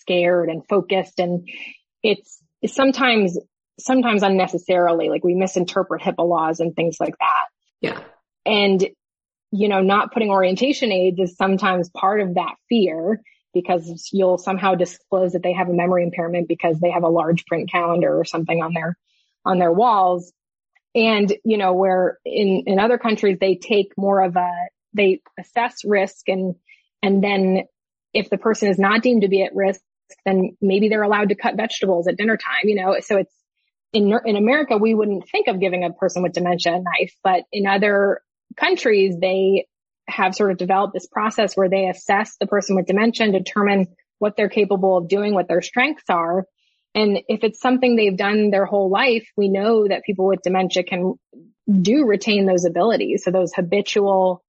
[0.00, 1.48] scared and focused and
[2.02, 3.38] it's, it's sometimes,
[3.78, 7.46] sometimes unnecessarily, like we misinterpret HIPAA laws and things like that.
[7.80, 8.00] Yeah.
[8.44, 8.86] And,
[9.50, 13.20] you know, not putting orientation aids is sometimes part of that fear
[13.54, 17.44] because you'll somehow disclose that they have a memory impairment because they have a large
[17.46, 18.96] print calendar or something on their,
[19.44, 20.32] on their walls.
[20.94, 24.50] And, you know, where in, in other countries, they take more of a,
[24.94, 26.54] they assess risk and,
[27.02, 27.64] and then
[28.14, 29.80] if the person is not deemed to be at risk,
[30.26, 33.34] then maybe they're allowed to cut vegetables at dinner time, you know, so it's,
[33.92, 37.44] in, in America, we wouldn't think of giving a person with dementia a knife, but
[37.52, 38.20] in other
[38.56, 39.66] countries, they
[40.08, 43.86] have sort of developed this process where they assess the person with dementia and determine
[44.18, 46.46] what they're capable of doing, what their strengths are.
[46.94, 50.84] And if it's something they've done their whole life, we know that people with dementia
[50.84, 51.14] can
[51.80, 53.24] do retain those abilities.
[53.24, 54.42] So those habitual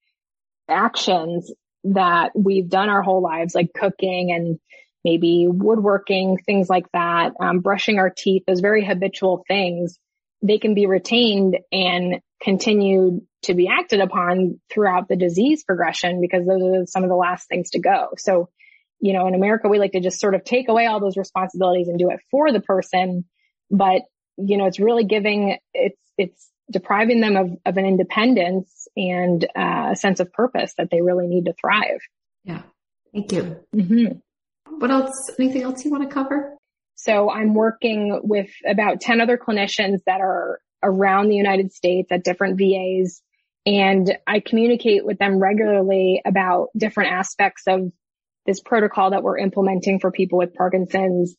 [0.67, 1.51] actions
[1.85, 4.59] that we've done our whole lives, like cooking and
[5.03, 9.99] maybe woodworking, things like that, um, brushing our teeth, those very habitual things,
[10.41, 16.45] they can be retained and continued to be acted upon throughout the disease progression because
[16.45, 18.09] those are some of the last things to go.
[18.17, 18.49] So,
[18.99, 21.87] you know, in America, we like to just sort of take away all those responsibilities
[21.87, 23.25] and do it for the person.
[23.69, 24.03] But,
[24.37, 29.89] you know, it's really giving, it's, it's depriving them of, of an independence and uh,
[29.91, 31.99] a sense of purpose that they really need to thrive.
[32.43, 32.61] Yeah.
[33.13, 33.59] Thank you.
[33.75, 34.17] Mm-hmm.
[34.67, 35.31] What else?
[35.39, 36.55] Anything else you want to cover?
[36.95, 42.23] So I'm working with about 10 other clinicians that are around the United States at
[42.23, 43.21] different VAs
[43.65, 47.91] and I communicate with them regularly about different aspects of
[48.45, 51.35] this protocol that we're implementing for people with Parkinson's.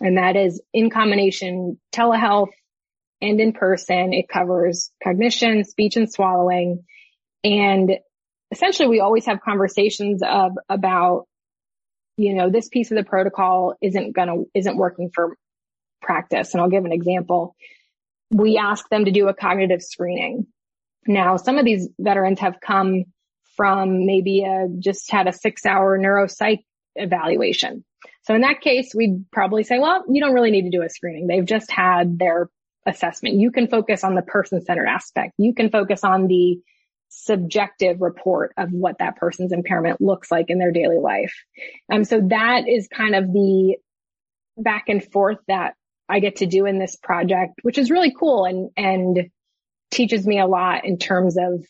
[0.00, 2.52] And that is in combination telehealth
[3.20, 4.14] and in person.
[4.14, 6.84] It covers cognition, speech and swallowing.
[7.44, 7.98] And
[8.50, 11.26] essentially we always have conversations of about,
[12.16, 15.36] you know, this piece of the protocol isn't gonna, isn't working for
[16.02, 16.52] practice.
[16.52, 17.56] And I'll give an example.
[18.30, 20.46] We ask them to do a cognitive screening
[21.06, 23.04] now, some of these veterans have come
[23.56, 26.64] from maybe a, just had a six hour neuropsych
[26.96, 27.84] evaluation.
[28.22, 30.88] So in that case, we'd probably say, well, you don't really need to do a
[30.88, 31.26] screening.
[31.26, 32.48] They've just had their
[32.86, 33.36] assessment.
[33.36, 35.34] You can focus on the person centered aspect.
[35.38, 36.58] You can focus on the
[37.16, 41.34] subjective report of what that person's impairment looks like in their daily life.
[41.92, 43.76] Um, so that is kind of the
[44.56, 45.74] back and forth that
[46.08, 48.44] I get to do in this project, which is really cool.
[48.44, 49.30] And, and
[49.90, 51.64] teaches me a lot in terms of,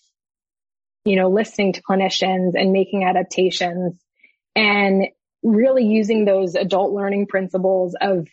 [1.04, 4.00] you know, listening to clinicians and making adaptations
[4.56, 5.04] and
[5.42, 8.26] really using those adult learning principles of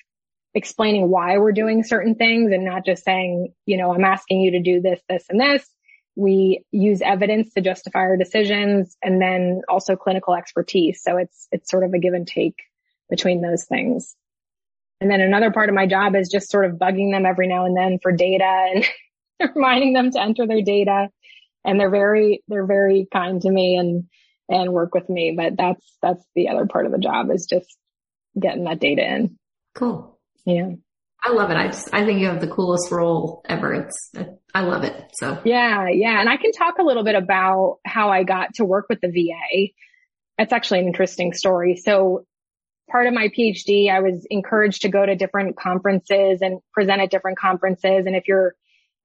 [0.54, 4.52] explaining why we're doing certain things and not just saying, you know, I'm asking you
[4.52, 5.68] to do this, this and this.
[6.16, 11.02] We use evidence to justify our decisions and then also clinical expertise.
[11.02, 12.56] So it's, it's sort of a give and take
[13.10, 14.16] between those things.
[15.00, 17.66] And then another part of my job is just sort of bugging them every now
[17.66, 18.86] and then for data and
[19.56, 21.10] reminding them to enter their data
[21.66, 24.06] and they're very, they're very kind to me and,
[24.50, 25.34] and work with me.
[25.36, 27.78] But that's, that's the other part of the job is just
[28.40, 29.38] getting that data in.
[29.74, 30.20] Cool.
[30.46, 30.72] Yeah.
[31.24, 31.58] I love it.
[31.58, 33.74] I just, I think you have the coolest role ever.
[33.74, 34.12] It's,
[34.56, 35.12] I love it.
[35.20, 36.20] So yeah, yeah.
[36.20, 39.10] And I can talk a little bit about how I got to work with the
[39.10, 39.72] VA.
[40.40, 41.76] It's actually an interesting story.
[41.76, 42.26] So
[42.90, 47.12] part of my PhD, I was encouraged to go to different conferences and present at
[47.12, 48.06] different conferences.
[48.06, 48.56] And if you're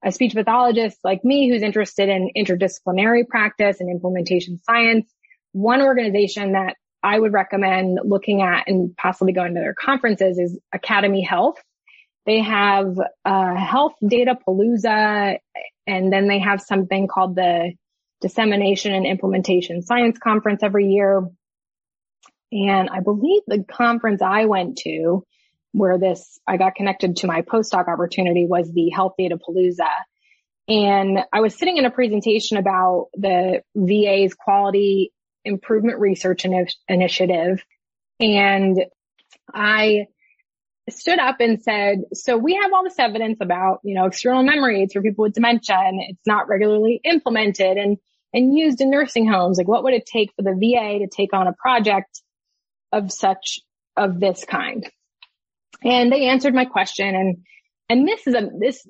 [0.03, 5.11] a speech pathologist like me who's interested in interdisciplinary practice and implementation science,
[5.53, 10.59] one organization that I would recommend looking at and possibly going to their conferences is
[10.73, 11.57] Academy Health.
[12.27, 15.37] They have a health data palooza
[15.87, 17.71] and then they have something called the
[18.19, 21.25] dissemination and implementation science conference every year.
[22.51, 25.23] And I believe the conference I went to
[25.71, 29.89] where this, I got connected to my postdoc opportunity was the Health Data Palooza.
[30.67, 35.13] And I was sitting in a presentation about the VA's quality
[35.45, 36.45] improvement research
[36.89, 37.63] initiative.
[38.19, 38.83] And
[39.53, 40.07] I
[40.89, 44.87] stood up and said, so we have all this evidence about, you know, external memory
[44.91, 47.97] for people with dementia and it's not regularly implemented and,
[48.33, 49.57] and used in nursing homes.
[49.57, 52.21] Like what would it take for the VA to take on a project
[52.91, 53.59] of such,
[53.97, 54.89] of this kind?
[55.83, 57.37] And they answered my question and,
[57.89, 58.87] and this is a, this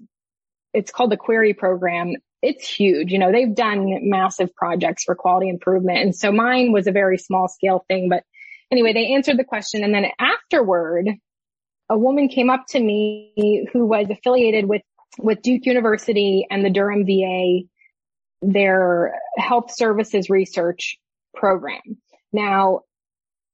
[0.73, 2.13] it's called the QUERI program.
[2.41, 3.11] It's huge.
[3.11, 5.99] You know, they've done massive projects for quality improvement.
[5.99, 8.23] And so mine was a very small scale thing, but
[8.71, 9.83] anyway, they answered the question.
[9.83, 11.09] And then afterward,
[11.89, 14.81] a woman came up to me who was affiliated with,
[15.19, 17.67] with Duke University and the Durham VA,
[18.41, 20.97] their health services research
[21.33, 21.81] program.
[22.33, 22.81] Now,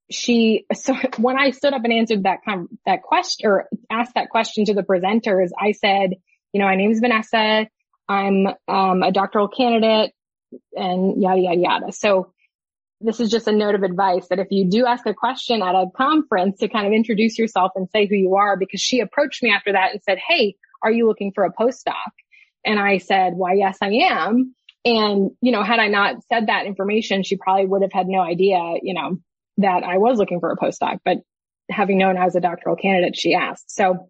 [0.09, 4.15] she, so when I stood up and answered that, kind of that question or asked
[4.15, 6.15] that question to the presenters, I said,
[6.51, 7.67] you know, my name is Vanessa.
[8.07, 10.11] I'm, um, a doctoral candidate
[10.73, 11.91] and yada, yada, yada.
[11.91, 12.33] So
[13.03, 15.75] this is just a note of advice that if you do ask a question at
[15.75, 19.43] a conference to kind of introduce yourself and say who you are, because she approached
[19.43, 21.93] me after that and said, Hey, are you looking for a postdoc?
[22.65, 24.55] And I said, why, yes, I am.
[24.85, 28.19] And, you know, had I not said that information, she probably would have had no
[28.19, 29.17] idea, you know,
[29.57, 31.17] that I was looking for a postdoc, but
[31.69, 33.71] having known I was a doctoral candidate, she asked.
[33.71, 34.09] So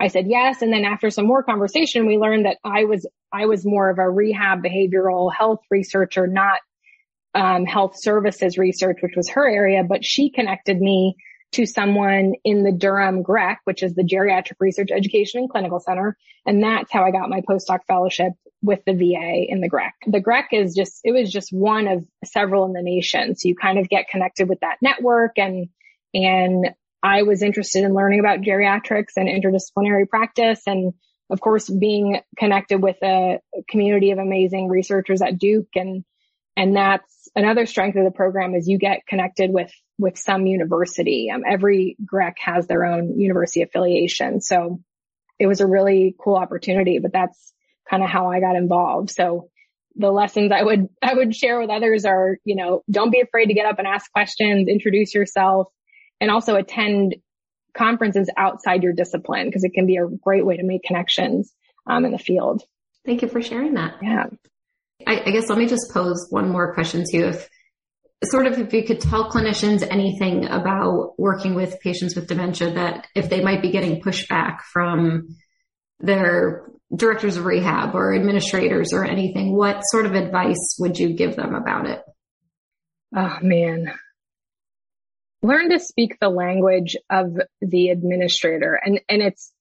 [0.00, 0.62] I said yes.
[0.62, 3.98] And then after some more conversation, we learned that I was, I was more of
[3.98, 6.58] a rehab behavioral health researcher, not
[7.34, 11.16] um, health services research, which was her area, but she connected me
[11.52, 16.16] to someone in the Durham GRECC, which is the Geriatric Research Education and Clinical Center.
[16.46, 19.90] And that's how I got my postdoc fellowship with the VA in the GRECC.
[20.06, 23.34] The GRECC is just, it was just one of several in the nation.
[23.34, 25.68] So you kind of get connected with that network and,
[26.14, 26.70] and
[27.02, 30.62] I was interested in learning about geriatrics and interdisciplinary practice.
[30.66, 30.94] And
[31.30, 36.04] of course, being connected with a community of amazing researchers at Duke and
[36.56, 41.30] and that's another strength of the program is you get connected with, with some university.
[41.32, 44.40] Um, every GRECC has their own university affiliation.
[44.40, 44.80] So
[45.38, 47.52] it was a really cool opportunity, but that's
[47.90, 49.10] kind of how I got involved.
[49.10, 49.48] So
[49.96, 53.46] the lessons I would, I would share with others are, you know, don't be afraid
[53.46, 55.68] to get up and ask questions, introduce yourself
[56.20, 57.16] and also attend
[57.76, 61.52] conferences outside your discipline because it can be a great way to make connections
[61.86, 62.62] um, in the field.
[63.04, 63.94] Thank you for sharing that.
[64.02, 64.26] Yeah.
[65.12, 67.26] I, I guess let me just pose one more question to you.
[67.26, 67.48] If
[68.24, 73.06] sort of if you could tell clinicians anything about working with patients with dementia that
[73.14, 75.36] if they might be getting pushback from
[76.00, 81.36] their directors of rehab or administrators or anything, what sort of advice would you give
[81.36, 82.02] them about it?
[83.14, 83.92] Oh man.
[85.42, 89.52] Learn to speak the language of the administrator and, and it's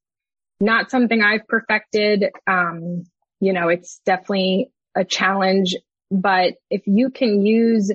[0.59, 2.25] not something I've perfected.
[2.45, 3.05] Um,
[3.39, 5.75] you know, it's definitely a challenge,
[6.09, 7.91] but if you can use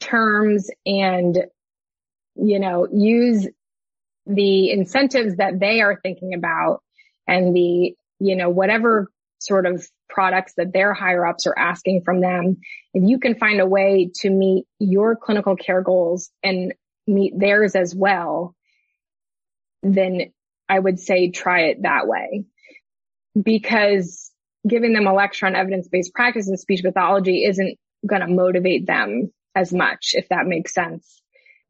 [0.00, 1.36] terms and,
[2.36, 3.48] you know, use
[4.26, 6.82] the incentives that they are thinking about
[7.26, 9.08] and the, you know, whatever
[9.38, 12.58] sort of products that their higher ups are asking from them,
[12.94, 16.74] if you can find a way to meet your clinical care goals and
[17.06, 18.54] meet theirs as well,
[19.82, 20.32] then
[20.68, 22.44] I would say try it that way.
[23.40, 24.29] Because
[24.68, 29.32] giving them a lecture on evidence-based practice in speech pathology isn't going to motivate them
[29.54, 31.22] as much, if that makes sense.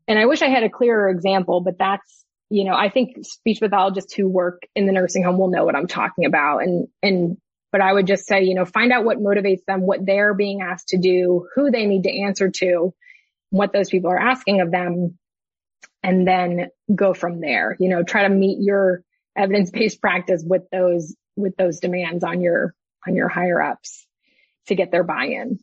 [0.09, 3.61] And I wish I had a clearer example, but that's, you know, I think speech
[3.61, 6.59] pathologists who work in the nursing home will know what I'm talking about.
[6.59, 7.36] And, and,
[7.70, 10.61] but I would just say, you know, find out what motivates them, what they're being
[10.61, 12.93] asked to do, who they need to answer to,
[13.51, 15.16] what those people are asking of them,
[16.03, 17.76] and then go from there.
[17.78, 19.05] You know, try to meet your
[19.36, 22.74] evidence-based practice with those, with those demands on your
[23.07, 24.07] on your higher ups
[24.66, 25.59] to get their buy-in.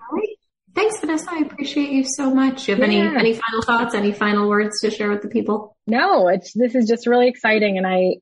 [0.00, 0.36] All right.
[0.74, 1.28] Thanks, Vanessa.
[1.30, 2.64] I appreciate you so much.
[2.64, 3.00] Do you have yeah.
[3.00, 5.76] any, any final thoughts, any final words to share with the people?
[5.86, 7.76] No, it's, this is just really exciting.
[7.76, 8.16] And I,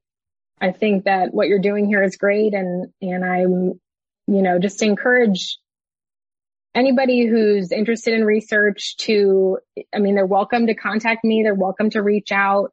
[0.60, 2.52] I think that what you're doing here is great.
[2.54, 3.80] And, and I'm,
[4.26, 5.58] you know, just encourage
[6.74, 9.58] anybody who's interested in research to,
[9.94, 11.42] I mean, they're welcome to contact me.
[11.44, 12.72] They're welcome to reach out.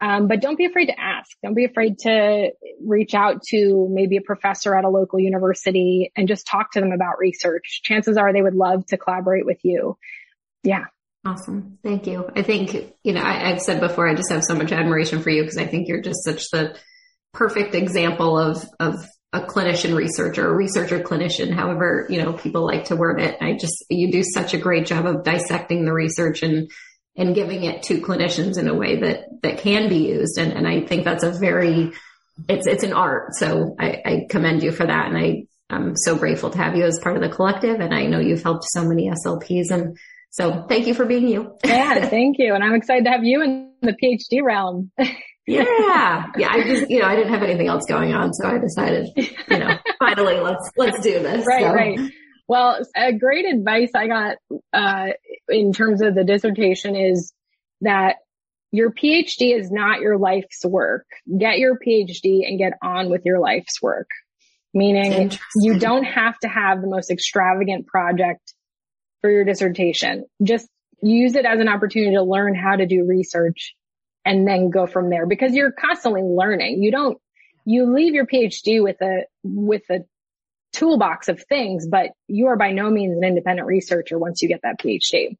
[0.00, 1.30] Um, but don't be afraid to ask.
[1.42, 6.28] Don't be afraid to reach out to maybe a professor at a local university and
[6.28, 7.80] just talk to them about research.
[7.82, 9.98] Chances are they would love to collaborate with you.
[10.62, 10.84] Yeah.
[11.24, 11.78] Awesome.
[11.82, 12.30] Thank you.
[12.36, 15.30] I think, you know, I, have said before, I just have so much admiration for
[15.30, 16.76] you because I think you're just such the
[17.32, 18.94] perfect example of, of
[19.32, 23.36] a clinician researcher, researcher clinician, however, you know, people like to word it.
[23.40, 26.70] I just, you do such a great job of dissecting the research and
[27.18, 30.38] and giving it to clinicians in a way that, that can be used.
[30.38, 31.92] And, and I think that's a very,
[32.48, 33.34] it's, it's an art.
[33.34, 35.08] So I, I commend you for that.
[35.08, 37.80] And I, I'm so grateful to have you as part of the collective.
[37.80, 39.72] And I know you've helped so many SLPs.
[39.72, 39.98] And
[40.30, 41.58] so thank you for being you.
[41.64, 42.54] yeah, thank you.
[42.54, 44.92] And I'm excited to have you in the PhD realm.
[45.48, 46.26] yeah.
[46.36, 46.48] Yeah.
[46.52, 48.32] I just, you know, I didn't have anything else going on.
[48.32, 51.44] So I decided, you know, finally let's, let's do this.
[51.44, 51.64] Right.
[51.64, 51.72] So.
[51.72, 51.98] Right.
[52.48, 54.36] Well, a great advice I got,
[54.72, 55.08] uh,
[55.48, 57.32] in terms of the dissertation is
[57.82, 58.16] that
[58.72, 61.06] your PhD is not your life's work.
[61.38, 64.08] Get your PhD and get on with your life's work.
[64.74, 68.54] meaning you don't have to have the most extravagant project
[69.20, 70.24] for your dissertation.
[70.42, 70.68] Just
[71.02, 73.74] use it as an opportunity to learn how to do research
[74.24, 76.82] and then go from there because you're constantly learning.
[76.82, 77.18] You don't,
[77.64, 80.00] you leave your PhD with a, with a
[80.72, 84.60] toolbox of things, but you are by no means an independent researcher once you get
[84.62, 85.36] that PhD.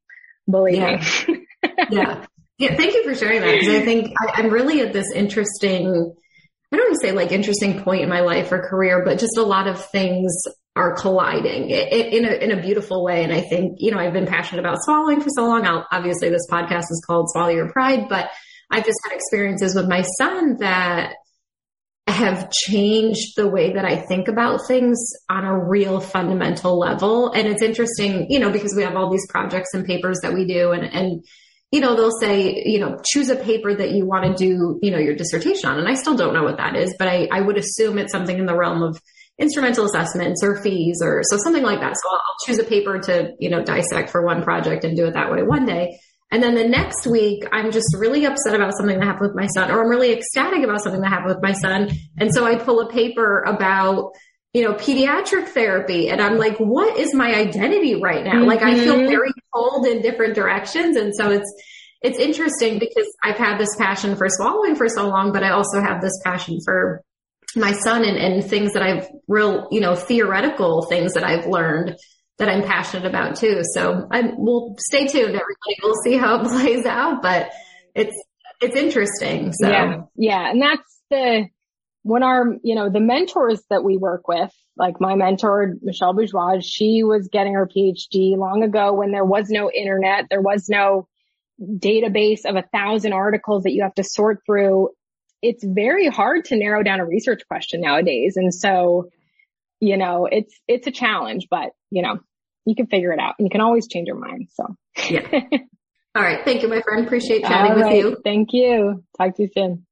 [0.49, 1.03] Believe yeah.
[1.27, 1.45] me.
[1.89, 2.25] yeah.
[2.57, 2.75] Yeah.
[2.75, 6.13] Thank you for sharing that because I think I, I'm really at this interesting,
[6.71, 9.37] I don't want to say like interesting point in my life or career, but just
[9.37, 10.43] a lot of things
[10.75, 13.23] are colliding in a, in a beautiful way.
[13.23, 15.65] And I think, you know, I've been passionate about swallowing for so long.
[15.65, 18.29] I'll, obviously this podcast is called Swallow Your Pride, but
[18.71, 21.15] I've just had experiences with my son that
[22.11, 24.97] have changed the way that I think about things
[25.29, 27.31] on a real fundamental level.
[27.31, 30.45] And it's interesting, you know, because we have all these projects and papers that we
[30.45, 31.25] do and, and,
[31.71, 34.91] you know, they'll say, you know, choose a paper that you want to do, you
[34.91, 35.77] know, your dissertation on.
[35.77, 38.37] And I still don't know what that is, but I, I would assume it's something
[38.37, 38.99] in the realm of
[39.39, 41.95] instrumental assessments or FEES or so something like that.
[41.95, 45.05] So I'll, I'll choose a paper to, you know, dissect for one project and do
[45.05, 45.99] it that way one day.
[46.31, 49.47] And then the next week, I'm just really upset about something that happened with my
[49.47, 51.89] son, or I'm really ecstatic about something that happened with my son.
[52.19, 54.11] And so I pull a paper about,
[54.53, 56.09] you know, pediatric therapy.
[56.09, 58.33] And I'm like, what is my identity right now?
[58.33, 58.47] Mm-hmm.
[58.47, 59.07] Like I feel mm-hmm.
[59.07, 60.97] very pulled in different directions.
[60.97, 61.51] And so it's,
[62.01, 65.81] it's interesting because I've had this passion for swallowing for so long, but I also
[65.81, 67.03] have this passion for
[67.55, 71.97] my son and, and things that I've real, you know, theoretical things that I've learned
[72.39, 73.61] that I'm passionate about too.
[73.73, 75.77] So I will stay tuned, everybody.
[75.83, 77.51] We'll see how it plays out, but
[77.93, 78.15] it's,
[78.61, 79.53] it's interesting.
[79.53, 80.49] So yeah, yeah.
[80.49, 81.47] And that's the,
[82.03, 86.59] when our, you know, the mentors that we work with, like my mentor, Michelle Bourgeois,
[86.61, 90.27] she was getting her PhD long ago when there was no internet.
[90.29, 91.07] There was no
[91.61, 94.89] database of a thousand articles that you have to sort through.
[95.41, 98.37] It's very hard to narrow down a research question nowadays.
[98.37, 99.09] And so,
[99.81, 102.19] you know, it's, it's a challenge, but you know,
[102.65, 104.49] you can figure it out and you can always change your mind.
[104.53, 104.75] So
[105.09, 105.27] yeah.
[106.15, 106.43] All right.
[106.43, 107.05] Thank you, my friend.
[107.05, 108.17] Appreciate chatting with you.
[108.23, 109.03] Thank you.
[109.17, 109.85] Talk to you soon.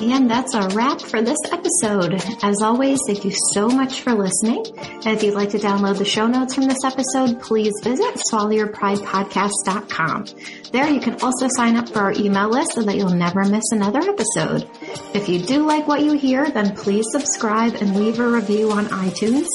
[0.00, 2.20] And that's a wrap for this episode.
[2.42, 4.66] As always, thank you so much for listening.
[4.76, 10.26] And if you'd like to download the show notes from this episode, please visit swallowyourpridepodcast.com.
[10.72, 13.64] There you can also sign up for our email list so that you'll never miss
[13.72, 14.68] another episode.
[15.14, 18.86] If you do like what you hear, then please subscribe and leave a review on
[18.86, 19.46] iTunes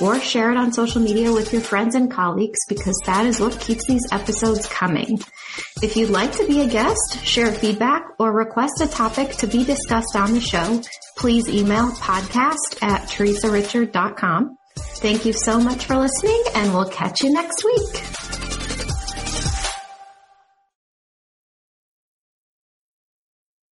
[0.00, 3.58] or share it on social media with your friends and colleagues because that is what
[3.60, 5.18] keeps these episodes coming.
[5.82, 9.64] If you'd like to be a guest, share feedback, or request a topic to be
[9.64, 10.82] discussed on the show,
[11.16, 14.56] please email podcast at theresarichard.com.
[14.76, 18.17] Thank you so much for listening and we'll catch you next week.